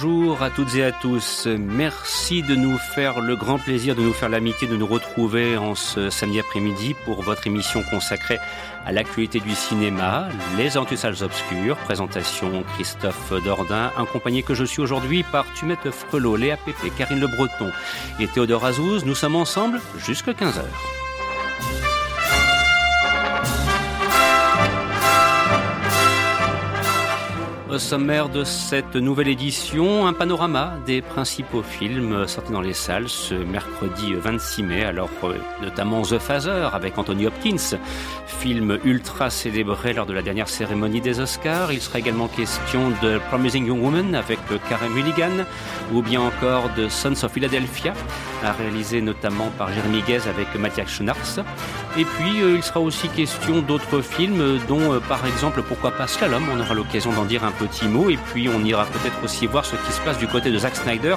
[0.00, 1.48] Bonjour à toutes et à tous.
[1.48, 5.74] Merci de nous faire le grand plaisir, de nous faire l'amitié de nous retrouver en
[5.74, 8.38] ce samedi après-midi pour votre émission consacrée
[8.86, 15.24] à l'actualité du cinéma, Les Salles Obscures, présentation Christophe Dordain, accompagné que je suis aujourd'hui
[15.24, 17.72] par Tumette Frelot, Léa Pépé, Karine Le Breton
[18.20, 19.04] et Théodore Azouz.
[19.04, 20.62] Nous sommes ensemble jusqu'à 15h.
[27.70, 33.10] Au sommaire de cette nouvelle édition, un panorama des principaux films sortis dans les salles
[33.10, 37.76] ce mercredi 26 mai, alors euh, notamment The Phaser avec Anthony Hopkins,
[38.26, 41.70] film ultra célébré lors de la dernière cérémonie des Oscars.
[41.70, 44.38] Il sera également question de Promising Young Woman avec
[44.70, 45.44] Karen Mulligan,
[45.92, 47.92] ou bien encore de Sons of Philadelphia,
[48.56, 51.44] réalisé notamment par Jeremy Guez avec Matthias Schoenaerts.
[51.98, 56.06] Et puis, euh, il sera aussi question d'autres films, dont euh, par exemple, pourquoi pas
[56.06, 59.46] Slalom, on aura l'occasion d'en dire un petit mot, et puis on ira peut-être aussi
[59.46, 61.16] voir ce qui se passe du côté de Zack Snyder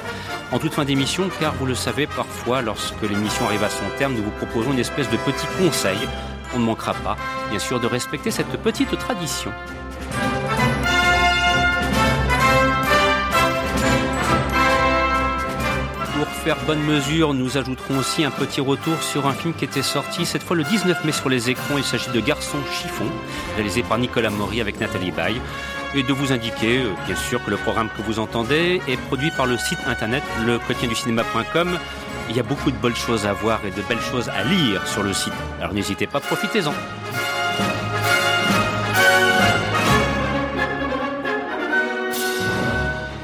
[0.51, 4.13] en toute fin d'émission, car vous le savez, parfois, lorsque l'émission arrive à son terme,
[4.13, 5.97] nous vous proposons une espèce de petit conseil.
[6.53, 7.15] On ne manquera pas,
[7.49, 9.51] bien sûr, de respecter cette petite tradition.
[16.17, 19.81] Pour faire bonne mesure, nous ajouterons aussi un petit retour sur un film qui était
[19.81, 21.77] sorti cette fois le 19 mai sur les écrans.
[21.77, 23.05] Il s'agit de Garçon chiffon,
[23.55, 25.39] réalisé par Nicolas Maury avec Nathalie Baye.
[25.93, 29.31] Et de vous indiquer, euh, bien sûr, que le programme que vous entendez est produit
[29.31, 30.59] par le site internet le
[30.95, 31.77] cinéma.com.
[32.29, 34.87] Il y a beaucoup de bonnes choses à voir et de belles choses à lire
[34.87, 35.33] sur le site.
[35.59, 36.73] Alors n'hésitez pas, profitez-en.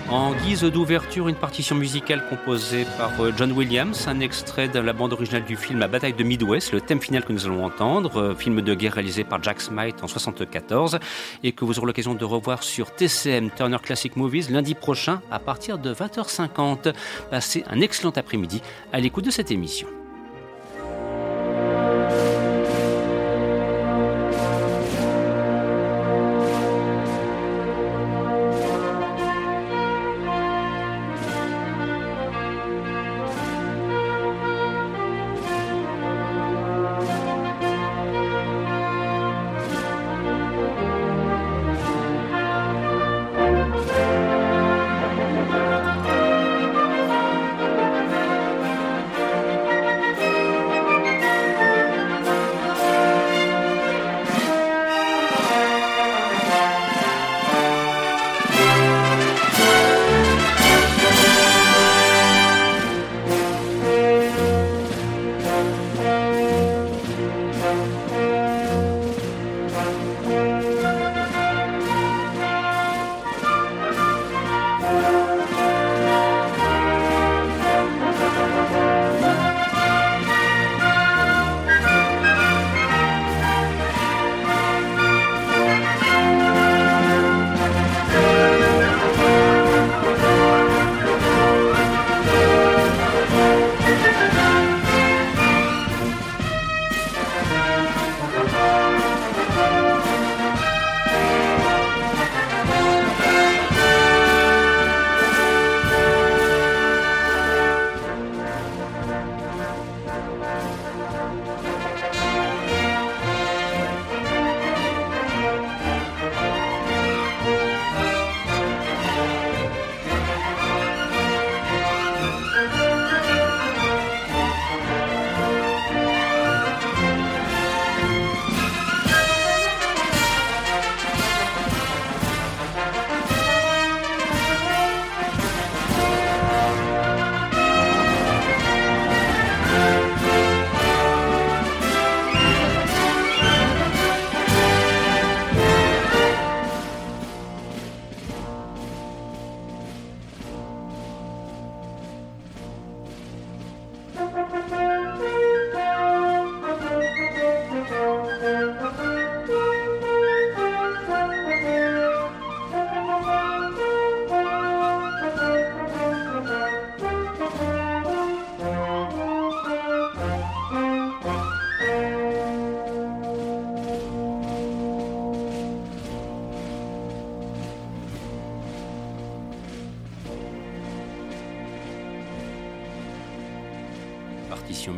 [0.10, 4.94] En guise d'ouverture, une partition musicale composée par euh, John Williams, un extrait de la
[4.94, 8.22] bande originale du film La bataille de Midwest, le thème final que nous allons entendre,
[8.22, 11.00] euh, film de guerre réalisé par Jack Smite en 74
[11.44, 15.40] et que vous aurez l'occasion de revoir sur TCM Turner Classic Movies lundi prochain à
[15.40, 16.94] partir de 20h50.
[17.30, 18.62] Passez un excellent après-midi
[18.94, 19.88] à l'écoute de cette émission.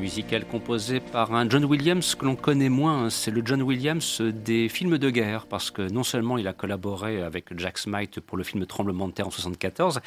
[0.09, 3.11] Musicale composée par un John Williams que l'on connaît moins.
[3.11, 7.21] C'est le John Williams des films de guerre, parce que non seulement il a collaboré
[7.21, 9.99] avec Jack Smite pour le film Tremblement de terre en 74,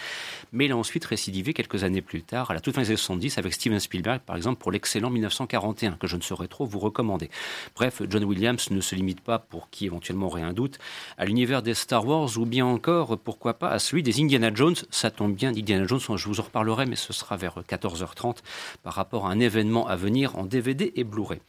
[0.51, 2.97] mais il a ensuite récidivé quelques années plus tard, à la toute fin des années
[2.97, 6.81] 70, avec Steven Spielberg, par exemple, pour l'excellent 1941, que je ne saurais trop vous
[6.81, 7.31] recommander.
[7.77, 10.81] Bref, John Williams ne se limite pas, pour qui éventuellement aurait un doute,
[11.17, 14.75] à l'univers des Star Wars ou bien encore, pourquoi pas, à celui des Indiana Jones.
[14.91, 18.39] Ça tombe bien, Indiana Jones, je vous en reparlerai, mais ce sera vers 14h30
[18.83, 21.41] par rapport à un événement à venir en DVD et Blu-ray.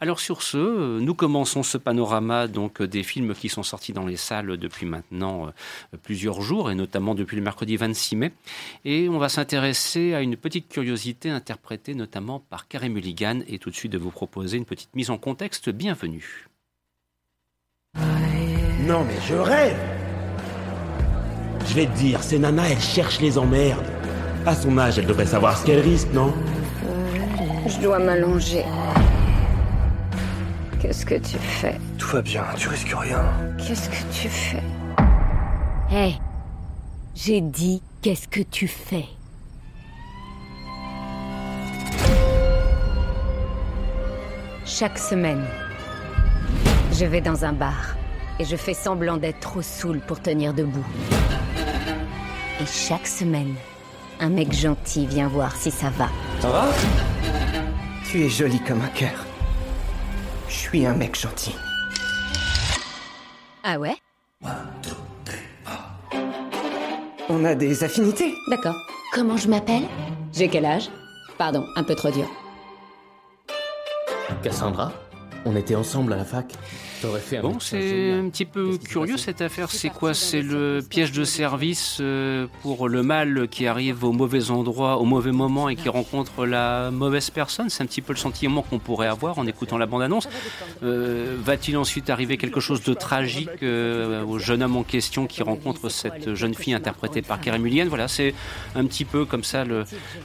[0.00, 4.16] Alors sur ce, nous commençons ce panorama donc des films qui sont sortis dans les
[4.16, 8.32] salles depuis maintenant euh, plusieurs jours et notamment depuis le mercredi 26 mai.
[8.84, 13.70] Et on va s'intéresser à une petite curiosité interprétée notamment par Carey Mulligan et tout
[13.70, 16.48] de suite de vous proposer une petite mise en contexte bienvenue.
[18.86, 19.78] Non mais je rêve
[21.66, 23.84] Je vais te dire, ces nanas, elles cherchent les emmerdes.
[24.44, 26.32] À son âge, elle devrait savoir ce qu'elle risque, non?
[27.68, 28.64] Je dois m'allonger.
[30.80, 31.74] Qu'est-ce que tu fais?
[31.98, 33.24] Tout va bien, tu risques rien.
[33.58, 34.62] Qu'est-ce que tu fais?
[35.90, 36.14] Hé
[37.16, 39.06] J'ai dit qu'est-ce que tu fais?
[44.64, 45.44] Chaque semaine,
[46.92, 47.96] je vais dans un bar
[48.38, 50.86] et je fais semblant d'être trop saoul pour tenir debout.
[52.60, 53.54] Et chaque semaine,
[54.20, 56.08] un mec gentil vient voir si ça va.
[56.40, 56.66] Ça va
[58.08, 59.24] Tu es jolie comme un cœur.
[60.48, 61.54] Je suis un mec gentil.
[63.62, 63.96] Ah ouais
[67.28, 68.34] On a des affinités.
[68.48, 68.76] D'accord.
[69.12, 69.82] Comment je m'appelle?
[70.32, 70.88] J'ai quel âge?
[71.38, 72.26] Pardon, un peu trop dur.
[74.42, 74.92] Cassandra
[75.44, 76.52] On était ensemble à la fac.
[77.42, 79.70] Bon, c'est un petit peu curieux cette affaire.
[79.70, 84.50] C'est quoi C'est le piège de service euh, pour le mal qui arrive au mauvais
[84.50, 87.68] endroit, au mauvais moment et qui rencontre la mauvaise personne?
[87.68, 90.28] C'est un petit peu le sentiment qu'on pourrait avoir en écoutant la bande-annonce.
[90.82, 95.42] Euh, va-t-il ensuite arriver quelque chose de tragique euh, au jeune homme en question qui
[95.42, 97.86] rencontre cette jeune fille interprétée par Kerry Mulligan?
[97.88, 98.34] Voilà, c'est
[98.74, 99.64] un petit peu comme ça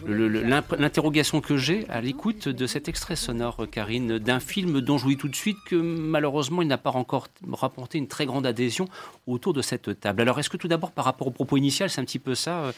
[0.07, 5.09] l'interrogation que j'ai à l'écoute de cet extrait sonore, Karine, d'un film dont je vous
[5.11, 8.87] dis tout de suite que malheureusement il n'a pas encore rapporté une très grande adhésion
[9.27, 10.21] autour de cette table.
[10.21, 12.59] Alors, est-ce que tout d'abord, par rapport au propos initial, c'est un petit peu ça
[12.59, 12.71] euh,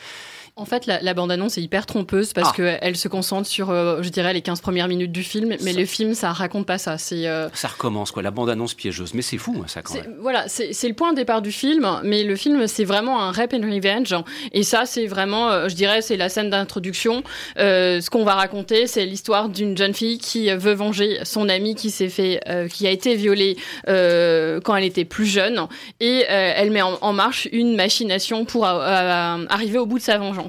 [0.55, 2.55] en fait, la, bande-annonce est hyper trompeuse parce ah.
[2.55, 5.85] qu'elle se concentre sur, euh, je dirais, les 15 premières minutes du film, mais le
[5.85, 6.99] film, ça raconte pas ça.
[6.99, 9.15] C'est euh, Ça recommence, quoi, la bande-annonce piégeuse.
[9.15, 10.15] Mais c'est fou, hein, ça, quand même.
[10.19, 13.53] Voilà, c'est le point de départ du film, mais le film, c'est vraiment un rap
[13.53, 14.15] and revenge.
[14.51, 17.23] Et ça, c'est vraiment, euh, je dirais, c'est la scène d'introduction.
[17.57, 21.89] ce qu'on va raconter, c'est l'histoire d'une jeune fille qui veut venger son amie qui
[21.89, 22.39] s'est fait,
[22.71, 23.57] qui a été violée
[23.87, 25.65] quand elle était plus jeune.
[25.99, 30.42] Et elle met en, en, marche une machination pour arriver au bout de sa vengeance.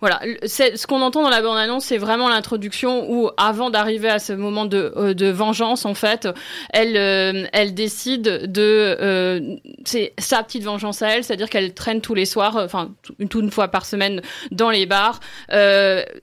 [0.00, 4.32] Voilà, ce qu'on entend dans la bande-annonce, c'est vraiment l'introduction où, avant d'arriver à ce
[4.32, 6.28] moment de, euh, vengeance, en fait,
[6.70, 12.00] elle, euh, elle décide de, euh, c'est sa petite vengeance à elle, c'est-à-dire qu'elle traîne
[12.00, 15.20] tous les soirs, enfin une, une fois par semaine dans les bars,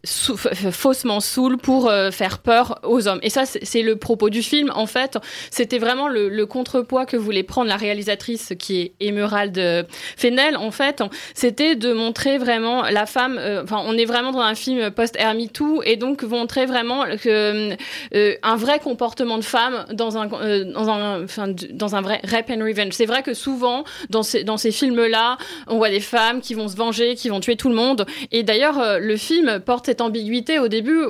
[0.06, 3.20] faussement saoul pour faire peur aux hommes.
[3.22, 4.72] Et ça, c'est le propos du film.
[4.76, 5.18] En fait,
[5.50, 9.88] c'était vraiment le, le, contrepoids que voulait prendre la réalisatrice, qui est Emerald
[10.18, 10.58] Fennel.
[10.58, 14.56] En fait, c'était de montrer vraiment la femme, euh, enfin, on est vraiment dans un
[14.56, 17.76] film post-Air tout et donc montrer vraiment que,
[18.16, 22.22] euh, un vrai comportement de femme dans un, euh, dans un, enfin, dans un vrai
[22.24, 22.94] rap and revenge.
[22.94, 25.38] C'est vrai que souvent, dans ces, dans ces films-là,
[25.68, 28.06] on voit des femmes qui vont se venger, qui vont tuer tout le monde.
[28.32, 31.02] Et d'ailleurs, le film porte cette ambiguïté au début.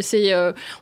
[0.00, 0.34] c'est,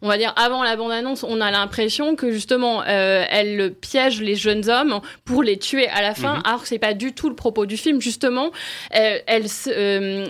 [0.02, 4.68] on va dire, avant la bande-annonce, on a l'impression que justement, elle piège les jeunes
[4.68, 6.42] hommes pour les tuer à la fin, mhm.
[6.44, 8.00] alors que c'est pas du tout le propos du film.
[8.00, 8.50] Justement,
[8.90, 9.46] elle, elle,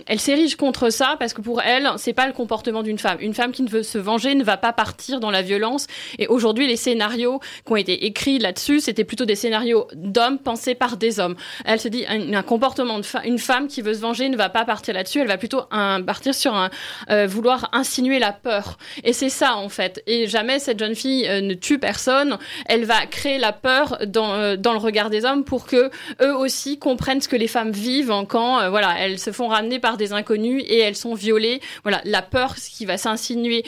[0.07, 3.19] elle s'érige contre ça parce que pour elle, c'est pas le comportement d'une femme.
[3.21, 5.87] Une femme qui ne veut se venger ne va pas partir dans la violence.
[6.19, 10.75] Et aujourd'hui, les scénarios qui ont été écrits là-dessus, c'était plutôt des scénarios d'hommes pensés
[10.75, 11.35] par des hommes.
[11.64, 14.64] Elle se dit, un, comportement de une femme qui veut se venger ne va pas
[14.64, 15.21] partir là-dessus.
[15.21, 16.71] Elle va plutôt un, partir sur un
[17.11, 18.79] euh, vouloir insinuer la peur.
[19.05, 20.02] Et c'est ça en fait.
[20.07, 22.38] Et jamais cette jeune fille euh, ne tue personne.
[22.67, 26.35] Elle va créer la peur dans, euh, dans le regard des hommes pour que eux
[26.35, 30.12] aussi comprennent ce que les femmes vivent quand voilà elles se font ramener par des
[30.12, 31.61] inconnus et elles sont violées.
[31.83, 33.64] Voilà, la peur ce qui va s'insinuer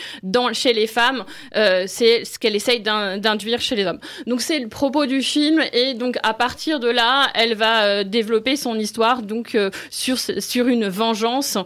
[0.52, 1.24] chez les femmes,
[1.56, 4.00] euh, c'est ce qu'elle essaye d'induire chez les hommes.
[4.26, 8.04] Donc c'est le propos du film et donc à partir de là, elle va euh,
[8.04, 11.58] développer son histoire donc euh, sur sur une vengeance.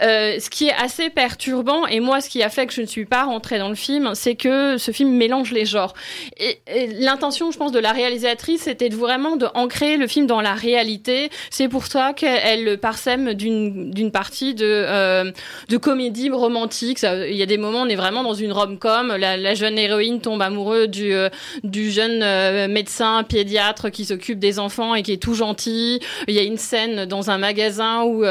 [0.00, 3.04] ce qui est assez perturbant et moi ce qui a fait que je ne suis
[3.04, 5.94] pas rentrée dans le film, c'est que ce film mélange les genres.
[6.38, 6.60] Et,
[6.98, 11.30] l'intention, je pense, de la réalisatrice, c'était vraiment de ancrer le film dans la réalité.
[11.50, 15.32] C'est pour ça qu'elle parsème d'une d'une part partie de, euh,
[15.68, 17.02] de comédie romantique.
[17.02, 19.16] Il y a des moments, on est vraiment dans une rom-com.
[19.18, 21.28] La, la jeune héroïne tombe amoureuse du, euh,
[21.64, 25.98] du jeune euh, médecin pédiatre qui s'occupe des enfants et qui est tout gentil.
[26.28, 28.24] Il y a une scène dans un magasin où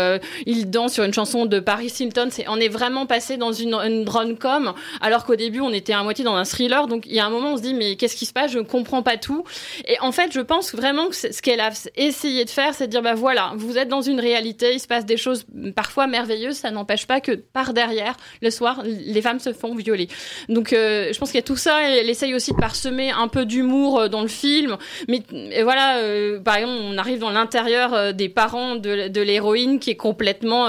[0.45, 2.29] il danse sur une chanson de Paris Hilton.
[2.31, 6.03] C'est, on est vraiment passé dans une, une rom-com, alors qu'au début, on était à
[6.03, 6.88] moitié dans un thriller.
[6.88, 8.51] Donc, il y a un moment, on se dit, mais qu'est-ce qui se passe?
[8.51, 9.43] Je ne comprends pas tout.
[9.88, 12.91] Et en fait, je pense vraiment que ce qu'elle a essayé de faire, c'est de
[12.91, 16.56] dire, bah voilà, vous êtes dans une réalité, il se passe des choses parfois merveilleuses,
[16.56, 20.08] ça n'empêche pas que par derrière, le soir, les femmes se font violer.
[20.50, 23.28] Donc, euh, je pense qu'il y a tout ça, elle essaye aussi de parsemer un
[23.28, 24.78] peu d'humour euh, dans le film.
[25.08, 25.24] Mais
[25.63, 29.96] voilà, euh, par exemple, on arrive dans l'intérieur des parents de, de l'héroïne qui est
[29.96, 30.68] complètement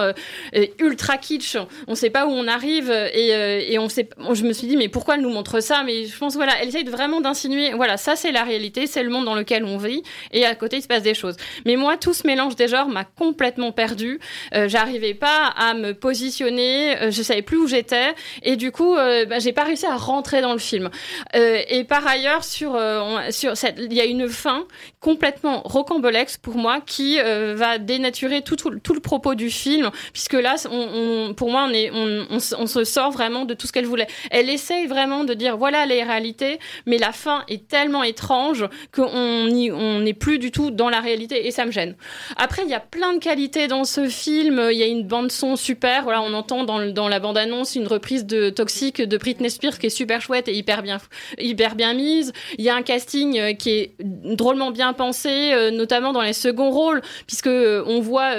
[0.78, 1.56] ultra kitsch.
[1.86, 4.08] On sait pas où on arrive et, et on sait.
[4.32, 5.82] Je me suis dit mais pourquoi elle nous montre ça?
[5.84, 7.72] Mais je pense voilà, elle essaye vraiment d'insinuer.
[7.74, 10.76] Voilà, ça c'est la réalité, c'est le monde dans lequel on vit et à côté
[10.76, 11.36] il se passe des choses.
[11.66, 14.20] Mais moi, tout ce mélange des genres m'a complètement perdu.
[14.54, 18.94] Euh, J'arrivais pas à me positionner, euh, je savais plus où j'étais et du coup,
[18.94, 20.90] euh, bah, j'ai pas réussi à rentrer dans le film.
[21.34, 22.78] Euh, et par ailleurs, sur
[23.30, 24.66] sur cette, il y a une fin
[25.00, 30.54] complètement rocambolesque pour moi qui va dénaturer tout, tout, le- propos du film puisque là
[30.70, 34.48] on, pour moi on est on, se- sort vraiment de tout ce qu'elle voulait elle
[34.48, 39.72] essaye vraiment de dire voilà les réalités mais la fin est tellement étrange qu'on y-
[39.72, 41.96] on n'est plus du tout dans la réalité et ça me gêne
[42.36, 45.30] après il y a plein de qualités dans ce film il y a une bande
[45.32, 49.16] son super voilà on entend dans, dans la bande annonce une reprise de Toxic de
[49.16, 50.98] Britney Spears qui est super chouette et hyper bien
[51.38, 55.70] hyper bien mise il y a un casting euh, qui est drôlement bien pensé, euh,
[55.70, 58.32] notamment dans les seconds rôles, puisque euh, on voit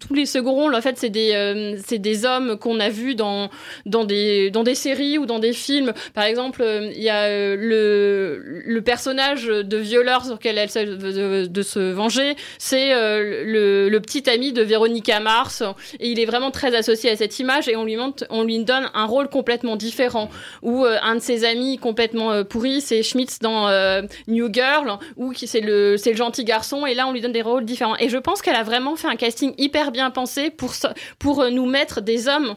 [0.00, 0.74] tous les seconds rôles.
[0.74, 3.50] En fait, c'est des c'est des hommes qu'on a vus dans
[3.84, 5.92] dans des dans des séries ou dans des films.
[6.14, 6.64] Par exemple,
[6.94, 12.36] il y a le le personnage de violeur sur lequel elle de, de- se venger,
[12.58, 15.62] c'est le, le petit ami de Véronica Mars,
[16.00, 18.58] et il est vraiment très associé à cette image, et on lui montre, on lui
[18.64, 20.30] donne un rôle complètement différent.
[20.62, 24.98] Où euh, un de ses amis complètement euh, pourri, c'est Schmitz dans euh, New Girl,
[25.16, 27.64] où qui- c'est le, c'est le gentil garçon, et là on lui donne des rôles
[27.64, 27.96] différents.
[27.98, 30.72] Et je pense qu'elle a vraiment fait un casting hyper bien pensé pour,
[31.18, 32.54] pour euh, nous mettre des hommes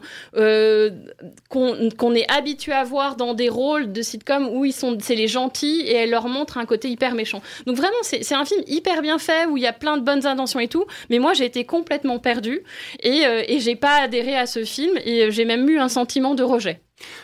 [1.48, 5.28] qu'on est habitué à voir dans des rôles de sitcom où ils sont, c'est les
[5.28, 7.42] gentils, et elle leur montre un côté hyper méchant.
[7.66, 10.26] Donc vraiment, c'est un film hyper bien fait, où il y a plein de bonnes
[10.26, 12.62] intentions et tout, mais moi j'ai été complètement perdue,
[13.10, 16.34] euh, et j'ai pas adhéré à ce film, et euh, j'ai même eu un sentiment
[16.34, 16.80] de rejet.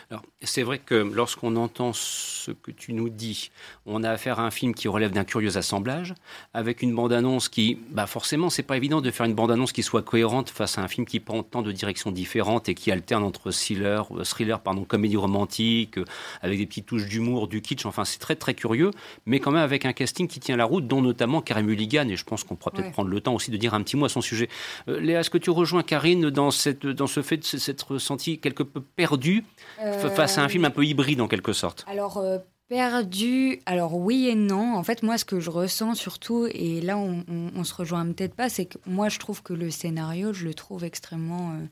[0.09, 3.51] Alors, c'est vrai que lorsqu'on entend ce que tu nous dis,
[3.85, 6.13] on a affaire à un film qui relève d'un curieux assemblage,
[6.53, 10.01] avec une bande-annonce qui, bah forcément, c'est pas évident de faire une bande-annonce qui soit
[10.01, 13.51] cohérente face à un film qui prend tant de directions différentes et qui alterne entre
[13.51, 16.05] thriller, euh, thriller pardon, comédie romantique, euh,
[16.41, 17.85] avec des petites touches d'humour, du kitsch.
[17.85, 18.91] Enfin, c'est très très curieux,
[19.25, 22.07] mais quand même avec un casting qui tient la route, dont notamment Carey Mulligan.
[22.09, 22.91] Et je pense qu'on pourra peut-être Ouais.
[22.91, 24.47] prendre le temps aussi de dire un petit mot à son sujet.
[24.87, 28.39] Euh, Léa, est-ce que tu rejoins Karine dans cette dans ce fait de s'être senti
[28.39, 29.43] quelque peu perdu
[30.09, 31.85] face à un film un peu hybride en quelque sorte.
[31.87, 32.37] Alors, euh,
[32.69, 34.75] perdu, alors oui et non.
[34.75, 37.23] En fait, moi, ce que je ressens surtout, et là, on,
[37.55, 40.53] on- se rejoint peut-être pas, c'est que moi, je trouve que le scénario, je le
[40.53, 41.51] trouve extrêmement.
[41.51, 41.65] euh,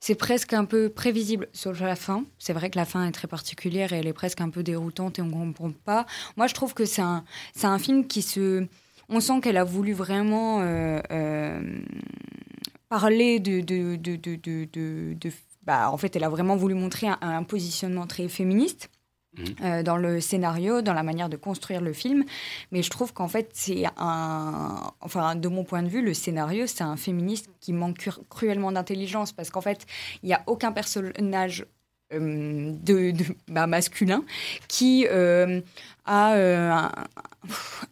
[0.00, 2.24] c'est presque un peu prévisible sur la fin.
[2.38, 5.18] C'est vrai que la fin est très particulière et elle est presque un peu déroutante
[5.18, 6.06] et on ne comprend pas.
[6.36, 7.24] Moi, je trouve que c'est un,
[7.64, 8.64] un film qui se.
[9.08, 11.60] On sent qu'elle a voulu vraiment euh, euh,
[12.88, 13.60] parler de-
[15.68, 18.88] bah, en fait, elle a vraiment voulu montrer un, un positionnement très féministe
[19.62, 22.24] euh, dans le scénario, dans la manière de construire le film.
[22.72, 24.90] Mais je trouve qu'en fait, c'est un.
[25.00, 28.72] Enfin, de mon point de vue, le scénario, c'est un féministe qui manque cru- cruellement
[28.72, 29.80] d'intelligence parce qu'en fait,
[30.22, 31.66] il n'y a aucun personnage.
[32.14, 34.24] euh, de, de- bah, masculin
[34.66, 35.60] qui euh,
[36.06, 36.90] a euh, un,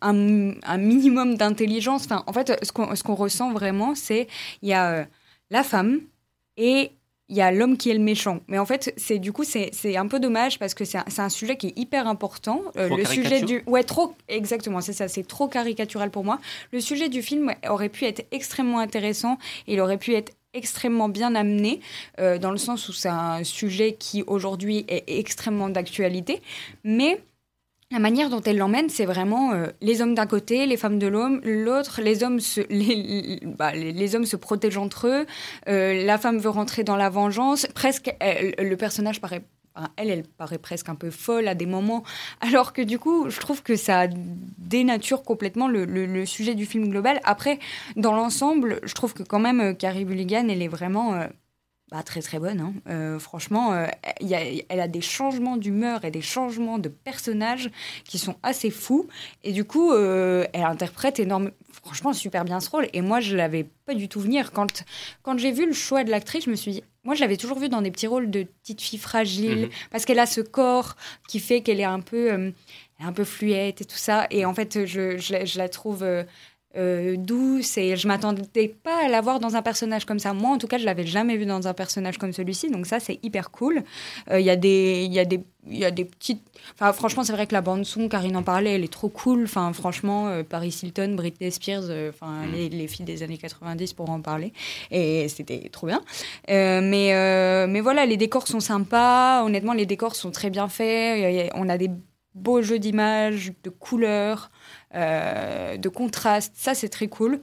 [0.01, 2.05] un- un minimum d'intelligence.
[2.07, 4.27] Enfin, en fait, ce qu'on ce qu'on ressent vraiment, c'est
[4.63, 5.07] il y a
[5.51, 6.01] la femme
[6.57, 6.93] et
[7.29, 8.41] il y a l'homme qui est le méchant.
[8.47, 11.05] Mais en fait, c'est du coup, c'est c'est un peu dommage parce que c'est un,
[11.09, 12.63] c'est un sujet qui est hyper important.
[12.77, 13.63] Euh, le sujet du.
[13.67, 14.15] Ouais, trop.
[14.29, 15.09] Exactement, c'est ça.
[15.09, 16.39] C'est trop caricatural pour moi.
[16.73, 19.39] Le sujet du film aurait pu être extrêmement intéressant.
[19.67, 21.81] Il aurait pu être extrêmement bien amené,
[22.19, 26.41] euh, dans le sens où c'est un sujet qui aujourd'hui est extrêmement d'actualité.
[26.85, 27.21] Mais.
[27.93, 31.07] La manière dont elle l'emmène, c'est vraiment euh, les hommes d'un côté, les femmes de
[31.07, 33.73] l'autre, les hommes se, les, bah,
[34.41, 35.27] protègent entre eux,
[35.69, 39.45] euh, la femme veut rentrer dans la vengeance, presque le personnage paraît
[39.97, 42.03] elle, elle paraît presque un peu folle à des moments,
[42.41, 44.07] alors que du coup, je trouve que ça
[44.59, 47.21] dénature complètement le, sujet du film global.
[47.25, 47.59] Après,
[47.95, 51.15] dans l'ensemble, je trouve que quand même, euh, Carrie Mulligan, elle est vraiment...
[51.91, 52.61] bah, très très bonne.
[52.61, 52.73] Hein.
[52.89, 53.87] Euh, franchement, euh,
[54.21, 57.71] y a, elle a des changements d'humeur et des changements de personnages
[58.05, 59.07] qui sont assez fous.
[59.45, 62.89] Et du coup, euh, elle interprète énorme, franchement super bien ce rôle.
[62.93, 64.51] Et moi, je l'avais pas du tout venir.
[64.53, 64.85] Quand,
[65.23, 67.61] quand j'ai vu le choix de l'actrice, je me suis dit, moi, je l'avais toujours
[67.61, 69.69] vue dans des petits rôles de petite fille fragile, Mhm.
[69.93, 70.97] parce qu'elle a ce corps
[71.29, 72.53] qui fait qu'elle est un peu,
[72.99, 74.27] un peu fluette et tout ça.
[74.33, 76.05] Et en fait, je, je la trouve
[76.77, 80.33] euh, euh, douce et je m'attendais pas à la voir dans un personnage comme ça.
[80.35, 83.01] Moi, en tout cas, je l'avais jamais vue dans un personnage comme celui-ci, donc ça,
[83.01, 83.83] c'est hyper cool.
[84.31, 86.43] Euh, Il y a des, il y a des, il y a des petites.
[86.75, 89.45] Enfin, franchement, c'est vrai que la bande son, Karine en parlait, elle est trop cool.
[89.45, 93.93] Enfin, franchement, euh, Paris Hilton, Britney Spears, euh, enfin, les, les filles des années 90
[93.95, 94.53] pour en parler,
[94.91, 96.03] et c'était trop bien.
[96.51, 99.43] Euh, mais, euh, mais voilà, les décors sont sympas.
[99.45, 101.19] Honnêtement, les décors sont très bien faits.
[101.19, 101.91] Il y a- On a des
[102.35, 104.51] beaux jeux d'images, de couleurs,
[104.86, 106.55] euh, de contrastes.
[106.57, 107.41] Ça, c'est très cool.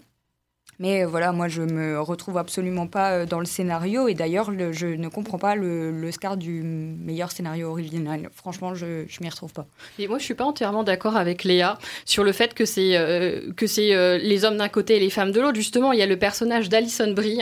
[0.83, 4.07] Mais euh, voilà, moi, je me retrouve absolument pas euh, dans le scénario.
[4.09, 8.29] Et d'ailleurs, le- je ne comprends pas le, le Scar du meilleur scénario original.
[8.35, 9.65] Franchement, je, je m'y retrouve pas.
[9.97, 13.51] Et moi, je suis pas entièrement d'accord avec Léa sur le fait que c'est euh,
[13.55, 15.55] que c'est euh, les hommes d'un côté et les femmes de l'autre.
[15.55, 17.39] Justement, il y a le personnage d'Alison Brie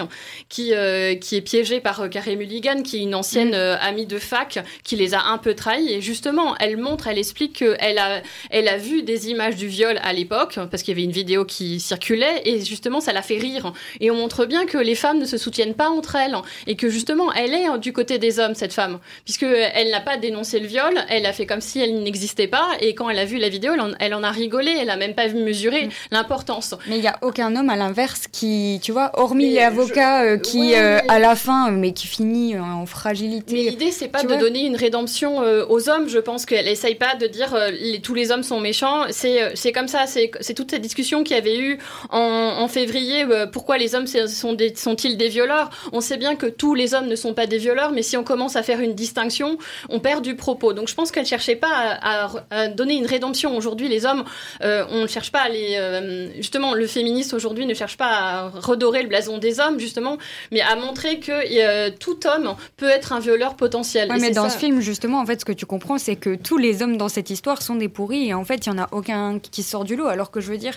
[0.48, 3.78] qui euh, qui est piégé par Carey Mulligan, qui est une ancienne Mm.
[3.82, 5.92] amie de fac, qui les a un peu trahis.
[5.92, 8.22] Et justement, elle montre, elle explique qu'elle a
[8.52, 11.44] elle a vu des images du viol à l'époque parce qu'il y avait une vidéo
[11.44, 13.74] qui circulait et justement, ça l'a fait rire.
[14.00, 16.36] Et on montre bien que les femmes ne se soutiennent pas entre elles
[16.68, 20.02] et que justement, elle est euh, du côté des hommes cette femme, puisque elle n'a
[20.02, 23.20] pas dénoncé le viol, elle a fait comme si elle n'existait pas et quand elle
[23.20, 25.86] a vu la vidéo, elle en, elle en a rigolé, elle a même pas mesuré
[25.86, 25.90] Mm.
[26.12, 26.76] l'importance.
[26.88, 30.38] Mais il y a aucun homme à l'inverse qui, tu vois, hormis Mais l'avocat euh,
[30.38, 33.56] qui, ouais, euh, mais- à la fin, euh, mais qui finit euh, en Mais fragilité.
[33.56, 36.08] l'idée, c'est pas Tu de vois donner une rédemption euh, aux hommes.
[36.10, 39.04] Je pense qu'elle essaye pas de dire euh, les- tous les hommes sont méchants.
[39.12, 40.06] C'est euh, c'est comme ça.
[40.08, 43.11] C'est c'est toute cette discussion qu'il y avait eu en, en février.
[43.24, 45.70] Euh, pourquoi les hommes c'est- sont des- sont-ils des violeurs?
[45.92, 48.24] On sait bien que tous les hommes ne sont pas des violeurs, mais si on
[48.24, 49.58] commence à faire une distinction,
[49.90, 50.74] on perd du propos.
[50.74, 53.56] Donc je pense qu'elle cherchait pas à, à- à donner une rédemption.
[53.56, 54.24] Aujourd'hui, les hommes,
[54.64, 55.76] euh, on ne cherche pas à les.
[55.78, 60.18] euh, justement, le féministe aujourd'hui ne cherche pas à redorer le blason des hommes, justement,
[60.52, 64.10] mais à montrer que tout homme peut être un violeur potentiel.
[64.10, 64.52] Ouais, mais dans ça.
[64.52, 67.10] ce film, justement, en fait, ce que tu comprends, c'est que tous les hommes dans
[67.10, 69.84] cette histoire sont des pourris et en fait, il y en a aucun qui sort
[69.84, 70.08] du lot.
[70.08, 70.74] Alors que je veux dire,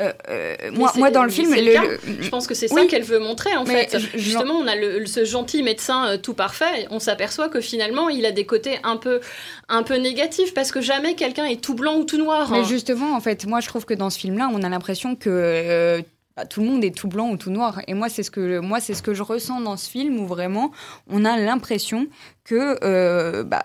[0.00, 2.86] euh, euh, moi, dans le film, le- Je pense que c'est ça Oui.
[2.86, 3.98] qu'elle veut montrer en Mais fait.
[3.98, 6.86] je- Justement, on a le, ce gentil médecin euh, tout parfait.
[6.90, 9.20] On s'aperçoit que finalement, il a des côtés un peu,
[9.68, 12.50] un peu négatifs parce que jamais quelqu'un est tout blanc ou tout noir.
[12.50, 12.64] Mais hein.
[12.64, 16.02] justement, en fait, moi, je trouve que dans ce film-là, on a l'impression que
[16.36, 17.80] bah, tout le monde est tout blanc ou tout noir.
[17.86, 20.26] Et moi, c'est ce que moi, c'est ce que je ressens dans ce film où
[20.26, 20.72] vraiment,
[21.10, 22.06] on a l'impression
[22.44, 23.62] que bah,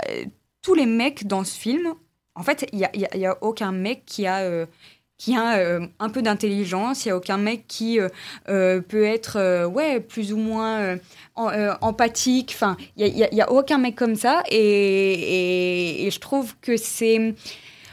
[0.62, 1.94] tous les mecs dans ce film,
[2.36, 4.66] en fait, il y a, il y a- il y a aucun mec qui a
[5.18, 8.10] qui a euh, un peu d'intelligence, il y a aucun mec qui euh,
[8.50, 10.98] euh, peut être euh, ouais plus ou moins euh,
[11.36, 12.52] en- empathique.
[12.54, 17.34] Enfin, il y a, aucun mec comme ça, et je trouve que c'est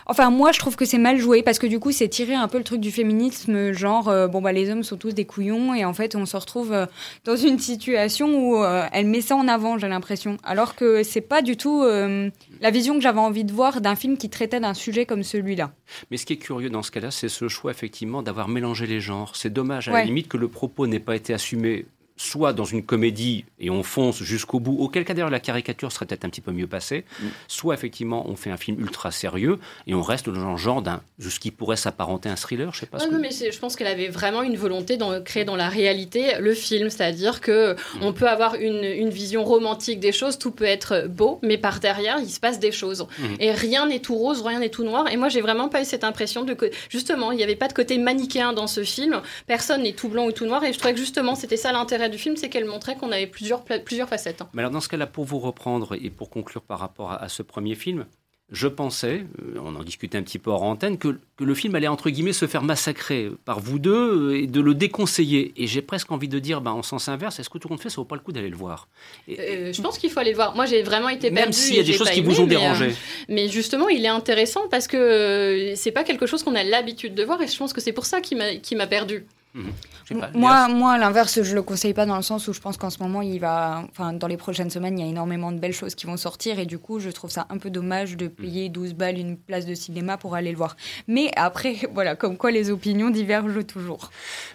[0.06, 2.48] Enfin, moi, je trouve que c'est mal joué parce que du coup, c'est tirer un
[2.48, 5.74] peu le truc du féminisme, genre, euh, bon, bah, les hommes sont tous des couillons
[5.74, 6.86] et en fait, on se retrouve euh,
[7.24, 10.36] dans une situation où euh, elle met ça en avant, j'ai l'impression.
[10.44, 14.16] Alors que c'est pas du tout la vision que j'avais envie de voir d'un film
[14.16, 15.72] qui traitait d'un sujet comme celui-là.
[16.10, 19.00] Mais ce qui est curieux dans ce cas-là, c'est ce choix effectivement d'avoir mélangé les
[19.00, 19.36] genres.
[19.36, 22.84] C'est dommage à la limite que le propos n'ait pas été assumé soit dans une
[22.84, 26.40] comédie et on fonce jusqu'au bout, auquel cas d'ailleurs la caricature serait peut-être un petit
[26.40, 27.04] peu mieux passée,
[27.48, 31.02] soit effectivement on fait un film ultra sérieux et on reste dans le genre d'un,
[31.18, 32.98] de ce qui pourrait s'apparenter à un thriller, je sais pas.
[33.00, 35.56] Ah ce non, que- mais je pense qu'elle avait vraiment une volonté de créer dans
[35.56, 40.38] la réalité le film, c'est-à-dire que on peut avoir une, une vision romantique des choses,
[40.38, 43.36] tout peut être beau, mais par derrière il se passe des choses Mhm.
[43.40, 45.10] et rien n'est tout rose, rien n'est tout noir.
[45.12, 47.66] Et moi j'ai vraiment pas eu cette impression de que justement il n'y avait pas
[47.68, 50.62] de côté manichéen dans ce film, personne n'est tout blanc ou tout noir.
[50.64, 53.26] Et je trouvais que justement c'était ça l'intérêt du film, c'est qu'elle montrait qu'on avait
[53.26, 54.42] plusieurs plusieurs facettes.
[54.42, 54.48] hein.
[54.54, 57.28] Mais alors dans ce cas-là, pour vous reprendre et pour conclure par rapport à, à
[57.28, 58.06] ce premier film,
[58.52, 61.74] je pensais, euh, on en discutait un petit peu hors antenne, que, que le film
[61.76, 65.54] allait entre guillemets se faire massacrer par vous deux euh, et de le déconseiller.
[65.56, 67.88] Et j'ai presque envie de dire, ben, en sens inverse, est-ce que tout compte fait,
[67.88, 68.88] ça vaut pas le coup d'aller le voir?
[69.28, 70.54] Et- Euh, je pense qu'il faut aller le voir.
[70.54, 72.94] Moi j'ai vraiment été Même perdue s'il y a des choses qui vous ont dérangé.
[73.30, 77.24] Mais justement, il est intéressant parce que c'est pas quelque chose qu'on a l'habitude de
[77.24, 78.44] voir et je pense que c'est pour ça qu'il m'a
[78.76, 79.24] m'a perdu.
[79.54, 82.76] Pas, Moi, moi, à l'inverse, je le conseille pas dans le sens où je pense
[82.76, 85.58] qu'en ce moment, il va, enfin, dans les prochaines semaines, il y a énormément de
[85.58, 88.26] belles choses qui vont sortir et du coup, je trouve ça un peu dommage de
[88.26, 90.76] payer 12 balles une place de cinéma pour aller le voir.
[91.06, 94.10] Mais après, voilà, comme quoi les opinions divergent toujours.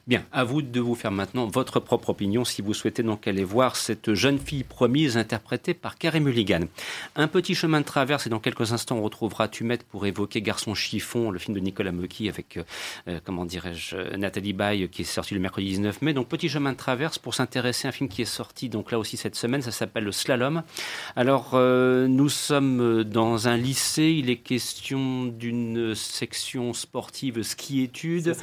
[0.05, 3.45] Bien, à vous de vous faire maintenant votre propre opinion si vous souhaitez donc aller
[3.45, 6.65] voir cette jeune fille promise interprétée par Carey Mulligan.
[7.15, 10.73] Un petit chemin de traverse et dans quelques instants on retrouvera Tumette pour évoquer Garçon
[10.73, 12.63] chiffon, le film de Nicolas Mecky avec, euh,
[13.07, 16.13] euh, comment dirais-je, euh, Nathalie Baye qui est sorti le mercredi 19 mai.
[16.13, 18.99] Donc Petit chemin de traverse pour s'intéresser à un film qui est sorti donc là
[18.99, 19.62] aussi cette semaine.
[19.62, 20.63] Ça s'appelle le Slalom.
[21.15, 24.15] Alors nous sommes dans un lycée.
[24.17, 28.36] Il est question d'une section sportive ski-études.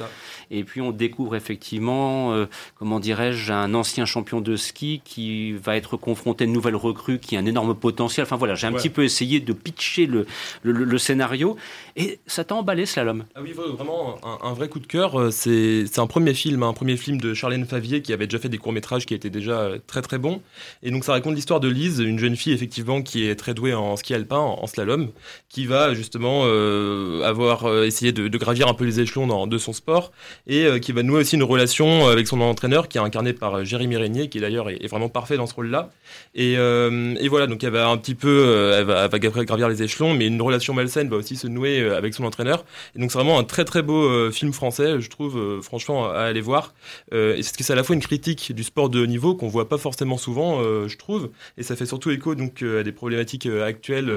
[0.51, 2.33] Et puis on découvre effectivement,
[2.75, 7.19] comment dirais-je, un ancien champion de ski qui va être confronté à une nouvelle recrue
[7.19, 8.25] qui a un énorme potentiel.
[8.25, 10.25] Enfin voilà, j'ai un petit peu essayé de pitcher le,
[10.63, 11.57] le, scénario.
[11.95, 13.25] Et ça t'a emballé, Slalom?
[13.35, 15.19] Ah oui, vraiment un, vrai coup de cœur.
[15.19, 18.49] Euh, c'est un premier film, un premier film de Charlène Favier qui avait déjà fait
[18.49, 20.41] des courts-métrages qui étaient déjà euh, très très bons.
[20.83, 23.73] Et donc ça raconte l'histoire de Lise, une jeune fille effectivement qui est très douée
[23.73, 25.09] en ski alpin, en, slalom,
[25.49, 29.73] qui va justement euh, avoir essayé de, gravir un peu les échelons dans, de son
[29.73, 30.11] sport
[30.45, 33.97] et qui va nouer aussi une relation avec son entraîneur qui est incarné par Jérémy
[33.97, 35.89] Régnier, qui d'ailleurs est, vraiment parfait dans ce rôle-là.
[36.35, 40.27] Et, et, voilà, donc elle va un petit peu, elle va, gravir les échelons, mais
[40.27, 42.65] une relation malsaine va aussi se nouer euh, avec son entraîneur.
[42.95, 46.09] Et donc c'est vraiment un très très beau euh, film français, je trouve, euh, franchement,
[46.09, 46.73] à aller voir.
[47.11, 49.77] et c'est à la fois une critique du sport de haut niveau qu'on voit pas
[49.77, 54.11] forcément souvent, je trouve, et ça fait surtout écho donc à des problématiques actuelles.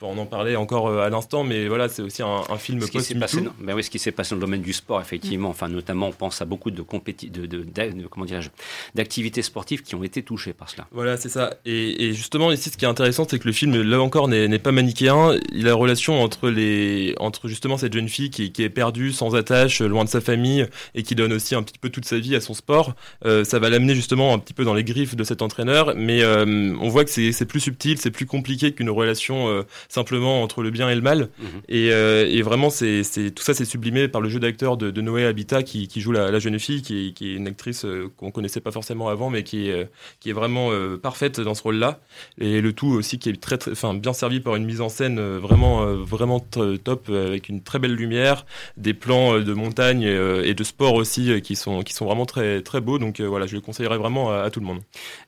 [0.00, 3.14] on en parlait encore à l'instant, mais voilà, c'est aussi un, film ce qui s'est
[3.14, 5.48] passé, dans, ben oui, ce qui s'est passé dans le domaine du sport, effectivement.
[5.48, 7.64] Enfin, notamment, on pense à beaucoup de compéti de, de,
[8.10, 8.50] comment dirais-je,
[8.94, 10.86] d'activités sportives qui ont été touchées par cela.
[10.92, 11.54] Voilà, c'est ça.
[11.64, 14.58] Et, et, justement, ici, ce qui est intéressant, c'est que le film, là encore, n'est
[14.58, 15.38] pas manichéen.
[15.52, 19.12] Il a la relation entre les, entre justement cette jeune fille qui, qui, est perdue,
[19.12, 22.18] sans attache, loin de sa famille, et qui donne aussi un petit peu toute sa
[22.18, 22.94] vie à son sport.
[23.24, 26.22] Euh, ça va l'amener justement un petit peu dans les griffes de cet entraîneur, mais
[26.22, 30.62] euh, on voit que c'est plus subtil, c'est plus compliqué qu'une relation euh, simplement entre
[30.62, 31.28] le bien et le mal.
[31.38, 31.48] Mhm.
[31.68, 33.02] et, et, vraiment, c'est
[33.34, 36.12] tout ça, c'est sublimé par le jeu d'acteur de, de, Noé Habitat qui, qui joue
[36.12, 39.42] la, la, jeune fille, qui, qui est une actrice qu'on connaissait pas forcément avant, mais
[39.42, 39.88] qui est,
[40.20, 40.70] qui est vraiment
[41.00, 42.00] parfaite dans ce rôle-là.
[42.40, 44.88] Et le tout aussi qui est très, très, enfin, bien servi par une mise en
[44.88, 48.44] scène vraiment, vraiment top avec une très belle lumière,
[48.76, 52.98] des plans de montagne et de sport aussi euh, qui sont, vraiment très, très beaux.
[52.98, 54.80] Donc voilà, je le conseillerais vraiment à, tout le monde.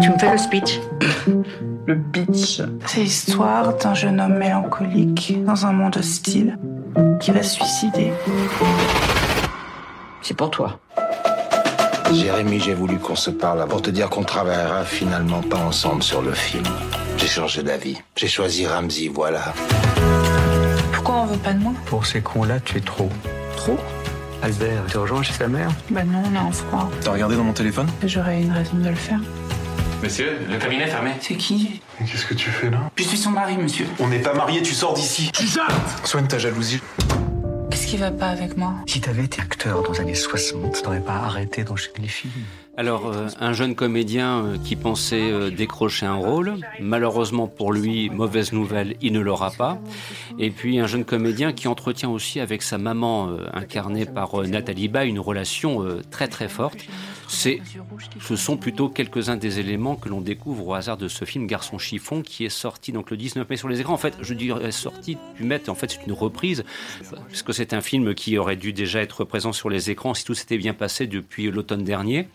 [0.00, 0.80] Tu me fais le speech?
[1.86, 6.56] Le pitch, c'est l'histoire d'un jeune homme mélancolique dans un monde hostile
[7.20, 8.12] qui va se suicider.
[10.22, 10.78] C'est pour toi.
[12.12, 16.22] Jérémy, j'ai voulu qu'on se parle pour te dire qu'on travaillera finalement pas ensemble sur
[16.22, 16.64] le film.
[17.18, 17.98] J'ai changé d'avis.
[18.16, 19.52] J'ai choisi Ramsey, voilà.
[20.94, 21.74] Pourquoi on veut pas de moi?
[21.84, 23.10] Pour ces cons-là, tu es trop.
[23.56, 23.76] Trop?
[24.42, 25.70] Albert, tu rejoins chez sa mère?
[25.90, 26.90] Bah non, on est en froid.
[27.00, 27.88] T'as regardé dans mon téléphone?
[28.04, 29.20] J'aurais une raison de le faire.
[30.02, 31.12] Monsieur, le cabinet est fermé.
[31.20, 31.80] C'est qui?
[32.00, 32.78] Mais qu'est-ce que tu fais là?
[32.96, 33.86] Je suis son mari, monsieur.
[34.00, 35.30] On n'est pas mariés, tu sors d'ici.
[35.32, 35.46] Tu
[36.04, 36.80] Soigne ta jalousie.
[37.70, 38.74] Qu'est-ce qui va pas avec moi?
[38.86, 42.32] Si t'avais été acteur dans les années 60, t'aurais pas arrêté d'enchaîner les films.
[42.74, 48.08] Alors, euh, un jeune comédien euh, qui pensait euh, décrocher un rôle, malheureusement pour lui,
[48.08, 49.78] mauvaise nouvelle, il ne l'aura pas.
[50.38, 55.10] Et puis un jeune comédien qui entretient aussi avec sa maman, incarnée par Nathalie Baye,
[55.10, 56.78] une relation très très forte.
[57.32, 57.60] C'est,
[58.20, 61.78] ce sont plutôt quelques-uns des éléments que l'on découvre au hasard de ce film Garçon
[61.78, 63.94] chiffon qui est sorti donc le 19 mai sur les écrans.
[63.94, 66.62] En fait, je dirais sorti du met, en fait c'est une reprise,
[67.28, 70.34] puisque c'est un film qui aurait dû déjà être présent sur les écrans si tout
[70.34, 72.28] s'était bien passé depuis l'automne dernier.